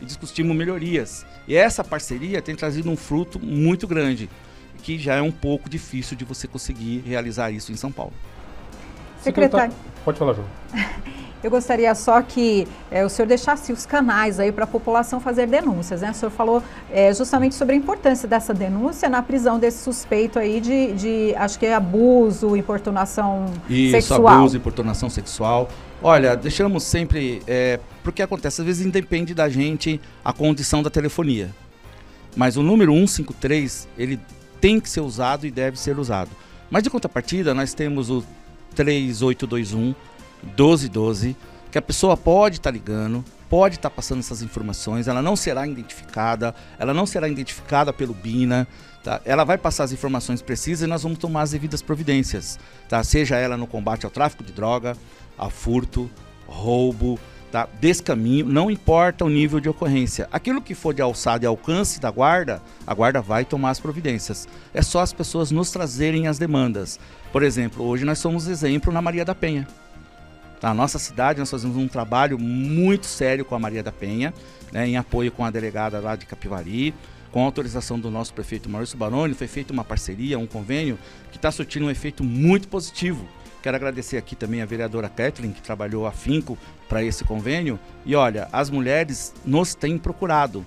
e 0.00 0.04
discutimos 0.06 0.56
melhorias. 0.56 1.26
E 1.46 1.54
essa 1.54 1.84
parceria 1.84 2.40
tem 2.40 2.56
trazido 2.56 2.90
um 2.90 2.96
fruto 2.96 3.38
muito 3.38 3.86
grande, 3.86 4.30
que 4.82 4.98
já 4.98 5.16
é 5.16 5.20
um 5.20 5.30
pouco 5.30 5.68
difícil 5.68 6.16
de 6.16 6.24
você 6.24 6.48
conseguir 6.48 7.02
realizar 7.06 7.50
isso 7.50 7.70
em 7.70 7.76
São 7.76 7.92
Paulo. 7.92 8.14
Secretário. 9.20 9.74
Pode 10.02 10.18
falar, 10.18 10.32
João. 10.32 10.48
Eu 11.42 11.50
gostaria 11.50 11.94
só 11.94 12.20
que 12.20 12.68
é, 12.90 13.04
o 13.04 13.08
senhor 13.08 13.26
deixasse 13.26 13.72
os 13.72 13.86
canais 13.86 14.38
aí 14.38 14.52
para 14.52 14.64
a 14.64 14.66
população 14.66 15.20
fazer 15.20 15.46
denúncias, 15.46 16.02
né? 16.02 16.10
O 16.10 16.14
senhor 16.14 16.30
falou 16.30 16.62
é, 16.90 17.12
justamente 17.14 17.54
sobre 17.54 17.74
a 17.74 17.78
importância 17.78 18.28
dessa 18.28 18.52
denúncia 18.52 19.08
na 19.08 19.22
prisão 19.22 19.58
desse 19.58 19.82
suspeito 19.82 20.38
aí 20.38 20.60
de, 20.60 20.92
de 20.92 21.34
acho 21.36 21.58
que 21.58 21.64
é 21.64 21.74
abuso, 21.74 22.56
importunação 22.56 23.46
Isso, 23.68 23.92
sexual. 23.92 24.28
abuso, 24.28 24.56
importunação 24.56 25.08
sexual. 25.08 25.68
Olha, 26.02 26.36
deixamos 26.36 26.84
sempre, 26.84 27.42
é, 27.46 27.80
porque 28.02 28.22
acontece, 28.22 28.60
às 28.60 28.66
vezes 28.66 28.86
independe 28.86 29.34
da 29.34 29.48
gente 29.48 30.00
a 30.24 30.32
condição 30.32 30.82
da 30.82 30.90
telefonia. 30.90 31.50
Mas 32.36 32.56
o 32.56 32.62
número 32.62 32.92
153, 32.92 33.88
ele 33.98 34.20
tem 34.60 34.78
que 34.78 34.88
ser 34.88 35.00
usado 35.00 35.46
e 35.46 35.50
deve 35.50 35.78
ser 35.78 35.98
usado. 35.98 36.30
Mas 36.70 36.82
de 36.82 36.90
contrapartida, 36.90 37.52
nós 37.54 37.74
temos 37.74 38.10
o 38.10 38.24
3821 38.74 39.94
1212, 40.42 41.36
que 41.70 41.78
a 41.78 41.82
pessoa 41.82 42.16
pode 42.16 42.56
estar 42.56 42.70
tá 42.70 42.74
ligando, 42.74 43.24
pode 43.48 43.76
estar 43.76 43.90
tá 43.90 43.94
passando 43.94 44.20
essas 44.20 44.42
informações, 44.42 45.08
ela 45.08 45.20
não 45.20 45.36
será 45.36 45.66
identificada, 45.66 46.54
ela 46.78 46.94
não 46.94 47.06
será 47.06 47.28
identificada 47.28 47.92
pelo 47.92 48.14
BINA, 48.14 48.66
tá? 49.02 49.20
ela 49.24 49.44
vai 49.44 49.58
passar 49.58 49.84
as 49.84 49.92
informações 49.92 50.40
precisas 50.40 50.86
e 50.86 50.90
nós 50.90 51.02
vamos 51.02 51.18
tomar 51.18 51.42
as 51.42 51.50
devidas 51.50 51.82
providências, 51.82 52.58
tá? 52.88 53.02
seja 53.02 53.36
ela 53.36 53.56
no 53.56 53.66
combate 53.66 54.04
ao 54.04 54.10
tráfico 54.10 54.44
de 54.44 54.52
droga, 54.52 54.96
a 55.38 55.50
furto, 55.50 56.10
roubo, 56.46 57.18
tá? 57.50 57.68
descaminho, 57.80 58.46
não 58.46 58.70
importa 58.70 59.24
o 59.24 59.28
nível 59.28 59.58
de 59.58 59.68
ocorrência. 59.68 60.28
Aquilo 60.32 60.62
que 60.62 60.74
for 60.74 60.94
de 60.94 61.02
alçada 61.02 61.44
e 61.44 61.48
alcance 61.48 62.00
da 62.00 62.10
guarda, 62.10 62.62
a 62.86 62.94
guarda 62.94 63.20
vai 63.20 63.44
tomar 63.44 63.70
as 63.70 63.80
providências. 63.80 64.48
É 64.72 64.82
só 64.82 65.00
as 65.00 65.12
pessoas 65.12 65.50
nos 65.50 65.70
trazerem 65.70 66.26
as 66.26 66.38
demandas. 66.38 67.00
Por 67.32 67.42
exemplo, 67.42 67.84
hoje 67.84 68.04
nós 68.04 68.18
somos 68.18 68.46
exemplo 68.46 68.92
na 68.92 69.02
Maria 69.02 69.24
da 69.24 69.34
Penha. 69.34 69.66
Na 70.62 70.74
nossa 70.74 70.98
cidade, 70.98 71.38
nós 71.38 71.50
fazemos 71.50 71.76
um 71.76 71.88
trabalho 71.88 72.38
muito 72.38 73.06
sério 73.06 73.44
com 73.44 73.54
a 73.54 73.58
Maria 73.58 73.82
da 73.82 73.90
Penha, 73.90 74.34
né, 74.70 74.86
em 74.86 74.96
apoio 74.96 75.32
com 75.32 75.44
a 75.44 75.50
delegada 75.50 75.98
lá 76.00 76.14
de 76.16 76.26
Capivari, 76.26 76.94
com 77.32 77.40
a 77.40 77.44
autorização 77.44 77.98
do 77.98 78.10
nosso 78.10 78.34
prefeito 78.34 78.68
Maurício 78.68 78.98
Baroni, 78.98 79.34
foi 79.34 79.46
feita 79.46 79.72
uma 79.72 79.84
parceria, 79.84 80.38
um 80.38 80.46
convênio 80.46 80.98
que 81.30 81.38
está 81.38 81.50
surtindo 81.50 81.86
um 81.86 81.90
efeito 81.90 82.22
muito 82.22 82.68
positivo. 82.68 83.26
Quero 83.62 83.76
agradecer 83.76 84.16
aqui 84.16 84.34
também 84.34 84.62
a 84.62 84.66
vereadora 84.66 85.08
Kathleen, 85.08 85.52
que 85.52 85.62
trabalhou 85.62 86.06
afinco 86.06 86.58
para 86.88 87.02
esse 87.02 87.24
convênio. 87.24 87.78
E 88.04 88.14
olha, 88.14 88.48
as 88.52 88.68
mulheres 88.68 89.34
nos 89.44 89.74
têm 89.74 89.96
procurado. 89.96 90.64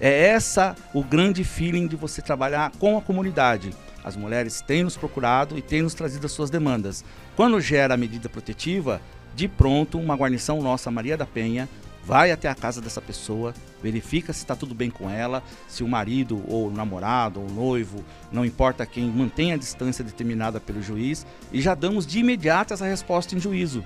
É 0.00 0.28
essa 0.28 0.76
o 0.94 1.02
grande 1.02 1.42
feeling 1.42 1.86
de 1.86 1.96
você 1.96 2.22
trabalhar 2.22 2.72
com 2.78 2.96
a 2.96 3.02
comunidade. 3.02 3.72
As 4.06 4.14
mulheres 4.14 4.60
têm 4.60 4.84
nos 4.84 4.96
procurado 4.96 5.58
e 5.58 5.62
têm 5.62 5.82
nos 5.82 5.92
trazido 5.92 6.26
as 6.26 6.32
suas 6.32 6.48
demandas. 6.48 7.04
Quando 7.34 7.60
gera 7.60 7.94
a 7.94 7.96
medida 7.96 8.28
protetiva, 8.28 9.02
de 9.34 9.48
pronto, 9.48 9.98
uma 9.98 10.14
guarnição 10.14 10.62
nossa, 10.62 10.92
Maria 10.92 11.16
da 11.16 11.26
Penha, 11.26 11.68
vai 12.04 12.30
até 12.30 12.48
a 12.48 12.54
casa 12.54 12.80
dessa 12.80 13.02
pessoa, 13.02 13.52
verifica 13.82 14.32
se 14.32 14.44
está 14.44 14.54
tudo 14.54 14.76
bem 14.76 14.90
com 14.90 15.10
ela, 15.10 15.42
se 15.66 15.82
o 15.82 15.88
marido 15.88 16.40
ou 16.46 16.68
o 16.68 16.70
namorado 16.70 17.40
ou 17.40 17.48
o 17.48 17.52
noivo, 17.52 18.04
não 18.30 18.44
importa 18.44 18.86
quem, 18.86 19.10
mantém 19.10 19.52
a 19.52 19.56
distância 19.56 20.04
determinada 20.04 20.60
pelo 20.60 20.80
juiz 20.80 21.26
e 21.50 21.60
já 21.60 21.74
damos 21.74 22.06
de 22.06 22.20
imediato 22.20 22.72
essa 22.72 22.86
resposta 22.86 23.34
em 23.34 23.40
juízo. 23.40 23.84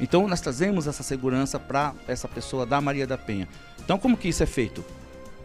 Então 0.00 0.26
nós 0.26 0.40
trazemos 0.40 0.88
essa 0.88 1.04
segurança 1.04 1.60
para 1.60 1.94
essa 2.08 2.26
pessoa 2.26 2.66
da 2.66 2.80
Maria 2.80 3.06
da 3.06 3.16
Penha. 3.16 3.48
Então 3.78 3.98
como 3.98 4.16
que 4.16 4.28
isso 4.28 4.42
é 4.42 4.46
feito? 4.46 4.84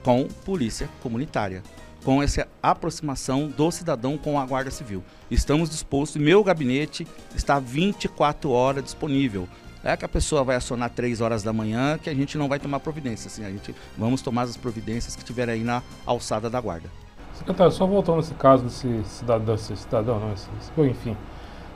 Com 0.02 0.28
polícia 0.44 0.90
comunitária 1.04 1.62
com 2.04 2.24
essa 2.24 2.48
aproximação 2.62 3.48
do 3.48 3.72
cidadão 3.72 4.18
com 4.18 4.40
a 4.40 4.46
Guarda 4.46 4.72
Civil. 4.72 5.04
Estamos 5.30 5.70
dispostos, 5.70 6.22
meu 6.22 6.44
gabinete 6.44 7.08
está 7.36 7.60
24 7.60 8.50
horas 8.50 8.84
disponível. 8.84 9.48
É 9.84 9.96
que 9.96 10.04
a 10.04 10.10
pessoa 10.10 10.44
vai 10.44 10.58
acionar 10.58 10.90
3 10.90 11.22
horas 11.22 11.42
da 11.42 11.54
manhã 11.54 11.98
que 11.98 12.10
a 12.10 12.14
gente 12.14 12.38
não 12.38 12.50
vai 12.50 12.60
tomar 12.60 12.80
providência. 12.82 13.28
Assim, 13.28 13.46
a 13.46 13.50
gente 13.50 13.74
vamos 13.98 14.22
tomar 14.22 14.44
as 14.44 14.58
providências 14.58 15.16
que 15.16 15.24
tiver 15.24 15.50
aí 15.50 15.64
na 15.64 15.82
alçada 16.06 16.50
da 16.50 16.60
guarda. 16.60 16.90
Secretário, 17.34 17.72
só 17.72 17.88
voltando 17.88 18.18
nesse 18.18 18.34
caso 18.34 18.66
desse 18.66 19.02
cidadão, 19.06 19.56
esse 19.56 19.76
cidadão 19.78 20.20
não, 20.20 20.34
esse, 20.34 20.50
enfim. 20.78 21.16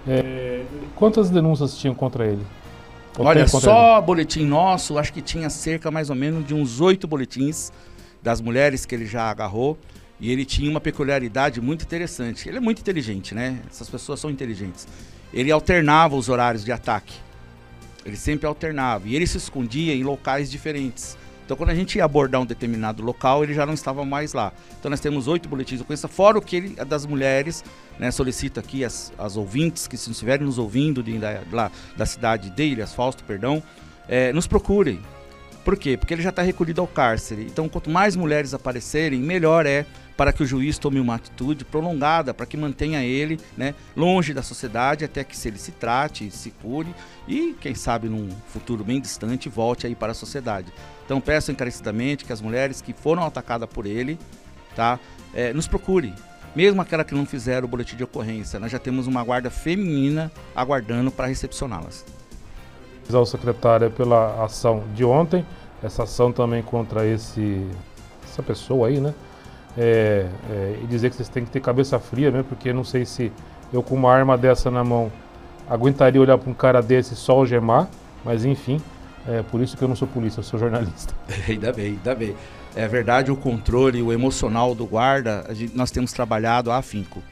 É, 0.06 0.66
quantas 0.96 1.30
denúncias 1.30 1.78
tinham 1.78 1.96
contra 1.96 2.26
ele? 2.26 2.46
Ou 3.18 3.26
Olha, 3.26 3.48
só 3.48 3.98
ele? 3.98 4.06
boletim 4.06 4.46
nosso, 4.46 4.98
acho 4.98 5.14
que 5.14 5.22
tinha 5.22 5.50
cerca 5.50 5.90
mais 5.90 6.10
ou 6.10 6.16
menos 6.16 6.46
de 6.46 6.54
uns 6.54 6.82
oito 6.82 7.08
boletins 7.08 7.72
das 8.22 8.42
mulheres 8.42 8.86
que 8.86 8.94
ele 8.94 9.06
já 9.06 9.30
agarrou. 9.30 9.78
E 10.24 10.32
ele 10.32 10.46
tinha 10.46 10.72
uma 10.72 10.80
peculiaridade 10.80 11.60
muito 11.60 11.84
interessante. 11.84 12.48
Ele 12.48 12.56
é 12.56 12.62
muito 12.62 12.80
inteligente, 12.80 13.36
né? 13.36 13.60
Essas 13.70 13.90
pessoas 13.90 14.22
são 14.22 14.30
inteligentes. 14.30 14.88
Ele 15.34 15.52
alternava 15.52 16.16
os 16.16 16.30
horários 16.30 16.64
de 16.64 16.72
ataque. 16.72 17.14
Ele 18.06 18.16
sempre 18.16 18.48
alternava. 18.48 19.06
E 19.06 19.18
ele 19.18 19.28
se 19.28 19.36
escondia 19.36 19.94
em 19.94 20.02
locais 20.02 20.50
diferentes. 20.50 21.18
Então, 21.44 21.58
quando 21.58 21.72
a 21.72 21.76
gente 21.76 21.98
ia 21.98 22.06
abordar 22.06 22.40
um 22.40 22.46
determinado 22.46 23.04
local, 23.04 23.44
ele 23.44 23.54
já 23.54 23.66
não 23.66 23.74
estava 23.74 24.06
mais 24.06 24.32
lá. 24.32 24.54
Então, 24.80 24.90
nós 24.90 25.02
temos 25.02 25.28
oito 25.28 25.50
boletins 25.50 25.80
de 25.80 25.84
ocorrência, 25.84 26.08
fora 26.08 26.38
o 26.38 26.42
que 26.42 26.56
ele, 26.56 26.70
das 26.86 27.06
mulheres, 27.06 27.62
né, 28.00 28.10
solicita 28.10 28.62
aqui 28.62 28.86
as, 28.86 29.12
as 29.18 29.36
ouvintes 29.36 29.88
que 29.88 29.98
se 29.98 30.10
estiverem 30.10 30.46
nos 30.46 30.58
ouvindo 30.58 31.04
de, 31.04 31.20
da, 31.20 31.42
lá, 31.52 31.70
da 31.98 32.06
cidade 32.06 32.50
de 32.50 32.64
Ilhas 32.64 32.94
Fausto, 32.94 33.26
perdão, 33.26 33.62
é, 34.08 34.32
nos 34.32 34.48
procurem. 34.48 35.02
Por 35.66 35.76
quê? 35.76 35.98
Porque 35.98 36.14
ele 36.14 36.22
já 36.22 36.30
está 36.30 36.42
recolhido 36.42 36.80
ao 36.80 36.88
cárcere. 36.88 37.42
Então, 37.44 37.68
quanto 37.68 37.90
mais 37.90 38.16
mulheres 38.16 38.54
aparecerem, 38.54 39.20
melhor 39.20 39.66
é 39.66 39.86
para 40.15 40.32
que 40.32 40.43
o 40.43 40.45
juiz 40.45 40.78
tome 40.78 40.99
uma 40.99 41.15
atitude 41.15 41.65
prolongada, 41.65 42.34
para 42.34 42.45
que 42.45 42.56
mantenha 42.56 43.04
ele 43.04 43.39
né, 43.58 43.73
longe 43.95 44.34
da 44.34 44.43
sociedade 44.43 45.06
até 45.06 45.23
que 45.23 45.36
se 45.36 45.47
ele 45.47 45.58
se 45.58 45.71
trate, 45.71 46.30
se 46.30 46.52
cure 46.52 46.93
e, 47.28 47.56
quem 47.60 47.73
sabe, 47.73 48.08
num 48.08 48.30
futuro 48.47 48.84
bem 48.84 49.02
distante, 49.02 49.49
volte 49.49 49.88
aí 49.88 49.95
para 49.95 50.12
a 50.12 50.15
sociedade. 50.15 50.71
Então 51.06 51.19
peço 51.19 51.52
encarecidamente 51.52 52.26
que 52.26 52.34
as 52.34 52.41
mulheres 52.41 52.82
que 52.82 52.93
foram 52.93 53.23
atacadas 53.23 53.69
por 53.69 53.86
ele, 53.86 54.19
tá, 54.76 54.99
é, 55.34 55.54
nos 55.54 55.67
procurem. 55.67 56.13
Mesmo 56.56 56.82
aquela 56.82 57.04
que 57.04 57.15
não 57.15 57.26
fizeram 57.26 57.65
o 57.65 57.67
boletim 57.67 57.95
de 57.95 58.04
ocorrência, 58.04 58.60
nós 58.60 58.71
já 58.71 58.78
temos 58.78 59.08
uma 59.08 59.23
guarda 59.23 59.49
feminina 59.49 60.32
aguardando 60.56 61.10
para 61.12 61.26
recepcioná-las. 61.26 62.06
Ao 63.12 63.26
secretário 63.26 63.89
pela 63.89 64.43
ação 64.43 64.84
de 64.95 65.04
ontem, 65.04 65.45
essa 65.82 66.04
ação 66.04 66.32
também 66.32 66.62
contra 66.62 67.06
esse 67.06 67.67
essa 68.23 68.41
pessoa 68.41 68.88
aí, 68.88 68.99
né? 68.99 69.13
É, 69.78 70.28
é, 70.50 70.80
e 70.84 70.88
dizer 70.88 71.10
que 71.10 71.16
vocês 71.16 71.30
têm 71.30 71.46
que 71.46 71.52
ter 71.52 71.60
cabeça 71.60 72.00
fria 72.00 72.32
mesmo, 72.32 72.46
porque 72.46 72.72
não 72.72 72.84
sei 72.84 73.06
se 73.06 73.32
eu 73.72 73.82
com 73.82 73.96
uma 73.96 74.12
arma 74.12 74.38
dessa 74.38 74.70
na 74.70 74.84
mão 74.84 75.12
aguentaria 75.70 76.22
olhar 76.22 76.38
para 76.38 76.50
um 76.50 76.54
cara 76.54 76.82
desse 76.82 77.16
só 77.16 77.34
algemar, 77.34 77.88
mas 78.24 78.46
enfim, 78.46 78.80
é 79.28 79.42
por 79.42 79.62
isso 79.62 79.76
que 79.76 79.84
eu 79.84 79.88
não 79.88 79.96
sou 79.96 80.08
polícia, 80.08 80.40
eu 80.40 80.44
sou 80.44 80.60
jornalista. 80.60 81.14
ainda 81.48 81.72
bem, 81.72 81.86
ainda 81.86 82.16
bem. 82.16 82.36
É 82.76 82.88
verdade, 82.88 83.32
o 83.32 83.36
controle, 83.36 84.02
o 84.02 84.12
emocional 84.12 84.74
do 84.76 84.86
guarda, 84.86 85.46
gente, 85.52 85.76
nós 85.76 85.92
temos 85.92 86.12
trabalhado 86.12 86.72
a 86.72 86.78
afinco. 86.78 87.24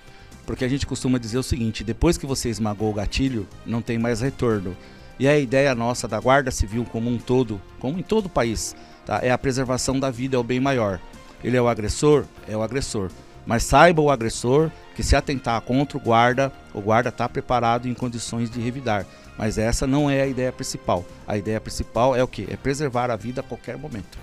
Porque 0.45 0.65
a 0.65 0.67
gente 0.67 0.87
costuma 0.87 1.17
dizer 1.17 1.37
o 1.37 1.43
seguinte: 1.43 1.83
depois 1.83 2.17
que 2.17 2.25
você 2.25 2.49
esmagou 2.49 2.89
o 2.89 2.93
gatilho, 2.93 3.47
não 3.65 3.81
tem 3.81 3.97
mais 3.97 4.21
retorno. 4.21 4.75
E 5.19 5.27
a 5.27 5.37
ideia 5.37 5.75
nossa 5.75 6.07
da 6.07 6.19
Guarda 6.19 6.49
Civil 6.49 6.85
como 6.91 7.09
um 7.09 7.17
todo, 7.17 7.61
como 7.79 7.99
em 7.99 8.03
todo 8.03 8.25
o 8.25 8.29
país, 8.29 8.75
tá? 9.05 9.19
é 9.21 9.29
a 9.29 9.37
preservação 9.37 9.99
da 9.99 10.09
vida, 10.09 10.35
é 10.35 10.39
o 10.39 10.43
bem 10.43 10.59
maior 10.59 10.99
ele 11.43 11.57
é 11.57 11.61
o 11.61 11.67
agressor, 11.67 12.25
é 12.47 12.55
o 12.55 12.61
agressor. 12.61 13.09
Mas 13.45 13.63
saiba 13.63 14.01
o 14.01 14.09
agressor 14.09 14.69
que 14.95 15.03
se 15.03 15.15
atentar 15.15 15.59
contra 15.61 15.97
o 15.97 16.01
guarda, 16.01 16.51
o 16.73 16.81
guarda 16.81 17.09
está 17.09 17.27
preparado 17.27 17.87
em 17.87 17.93
condições 17.93 18.49
de 18.49 18.59
revidar. 18.61 19.05
Mas 19.37 19.57
essa 19.57 19.87
não 19.87 20.09
é 20.09 20.21
a 20.21 20.27
ideia 20.27 20.51
principal. 20.51 21.03
A 21.27 21.37
ideia 21.37 21.59
principal 21.59 22.15
é 22.15 22.23
o 22.23 22.27
que? 22.27 22.47
É 22.51 22.55
preservar 22.55 23.09
a 23.09 23.15
vida 23.15 23.41
a 23.41 23.43
qualquer 23.43 23.77
momento. 23.77 24.17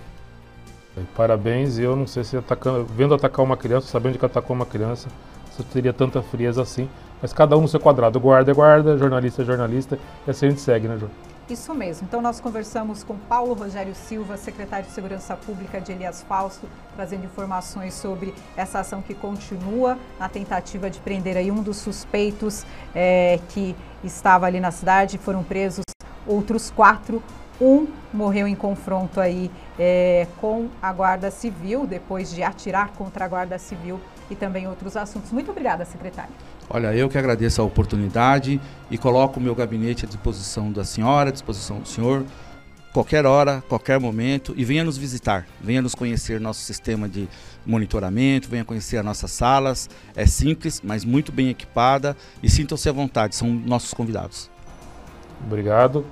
Parabéns, 1.16 1.78
eu 1.78 1.94
não 1.94 2.06
sei 2.06 2.24
se 2.24 2.36
atacando, 2.36 2.84
vendo 2.84 3.14
atacar 3.14 3.44
uma 3.44 3.56
criança, 3.56 3.86
sabendo 3.88 4.18
que 4.18 4.24
atacou 4.24 4.54
uma 4.54 4.66
criança, 4.66 5.08
você 5.50 5.62
teria 5.62 5.92
tanta 5.92 6.22
frieza 6.22 6.62
assim. 6.62 6.88
Mas 7.20 7.32
cada 7.32 7.56
um 7.56 7.62
no 7.62 7.68
seu 7.68 7.80
quadrado. 7.80 8.20
Guarda 8.20 8.50
é 8.50 8.54
guarda, 8.54 8.96
jornalista 8.96 9.42
é 9.42 9.44
jornalista, 9.44 9.98
e 10.26 10.30
assim 10.30 10.46
a 10.46 10.50
gente 10.50 10.60
segue, 10.60 10.86
né, 10.86 10.96
João? 10.98 11.10
Isso 11.48 11.74
mesmo. 11.74 12.06
Então, 12.06 12.20
nós 12.20 12.40
conversamos 12.40 13.02
com 13.02 13.16
Paulo 13.16 13.54
Rogério 13.54 13.94
Silva, 13.94 14.36
secretário 14.36 14.86
de 14.86 14.92
Segurança 14.92 15.34
Pública 15.34 15.80
de 15.80 15.92
Elias 15.92 16.22
Fausto, 16.22 16.68
trazendo 16.94 17.24
informações 17.24 17.94
sobre 17.94 18.34
essa 18.54 18.80
ação 18.80 19.00
que 19.00 19.14
continua 19.14 19.96
na 20.20 20.28
tentativa 20.28 20.90
de 20.90 21.00
prender 21.00 21.38
aí 21.38 21.50
um 21.50 21.62
dos 21.62 21.78
suspeitos 21.78 22.66
é, 22.94 23.40
que 23.48 23.74
estava 24.04 24.44
ali 24.44 24.60
na 24.60 24.70
cidade. 24.70 25.16
Foram 25.16 25.42
presos 25.42 25.84
outros 26.26 26.70
quatro. 26.70 27.22
Um 27.58 27.86
morreu 28.12 28.46
em 28.46 28.54
confronto 28.54 29.18
aí 29.18 29.50
é, 29.78 30.26
com 30.40 30.68
a 30.82 30.92
Guarda 30.92 31.30
Civil, 31.30 31.86
depois 31.86 32.30
de 32.30 32.42
atirar 32.42 32.90
contra 32.92 33.24
a 33.24 33.28
Guarda 33.28 33.58
Civil 33.58 33.98
e 34.30 34.36
também 34.36 34.68
outros 34.68 34.98
assuntos. 34.98 35.32
Muito 35.32 35.50
obrigada, 35.50 35.86
secretário. 35.86 36.32
Olha, 36.70 36.94
eu 36.94 37.08
que 37.08 37.16
agradeço 37.16 37.62
a 37.62 37.64
oportunidade 37.64 38.60
e 38.90 38.98
coloco 38.98 39.40
o 39.40 39.42
meu 39.42 39.54
gabinete 39.54 40.04
à 40.04 40.08
disposição 40.08 40.70
da 40.70 40.84
senhora, 40.84 41.30
à 41.30 41.32
disposição 41.32 41.80
do 41.80 41.88
senhor, 41.88 42.24
qualquer 42.92 43.24
hora, 43.24 43.62
qualquer 43.68 43.98
momento 43.98 44.52
e 44.56 44.64
venha 44.64 44.84
nos 44.84 44.98
visitar, 44.98 45.46
venha 45.60 45.80
nos 45.80 45.94
conhecer 45.94 46.38
nosso 46.40 46.60
sistema 46.60 47.08
de 47.08 47.26
monitoramento, 47.64 48.48
venha 48.48 48.64
conhecer 48.64 48.98
as 48.98 49.04
nossas 49.04 49.30
salas. 49.30 49.88
É 50.14 50.26
simples, 50.26 50.82
mas 50.84 51.04
muito 51.04 51.32
bem 51.32 51.48
equipada 51.48 52.16
e 52.42 52.50
sintam-se 52.50 52.88
à 52.88 52.92
vontade, 52.92 53.34
são 53.34 53.48
nossos 53.48 53.94
convidados. 53.94 54.50
Obrigado. 55.46 56.06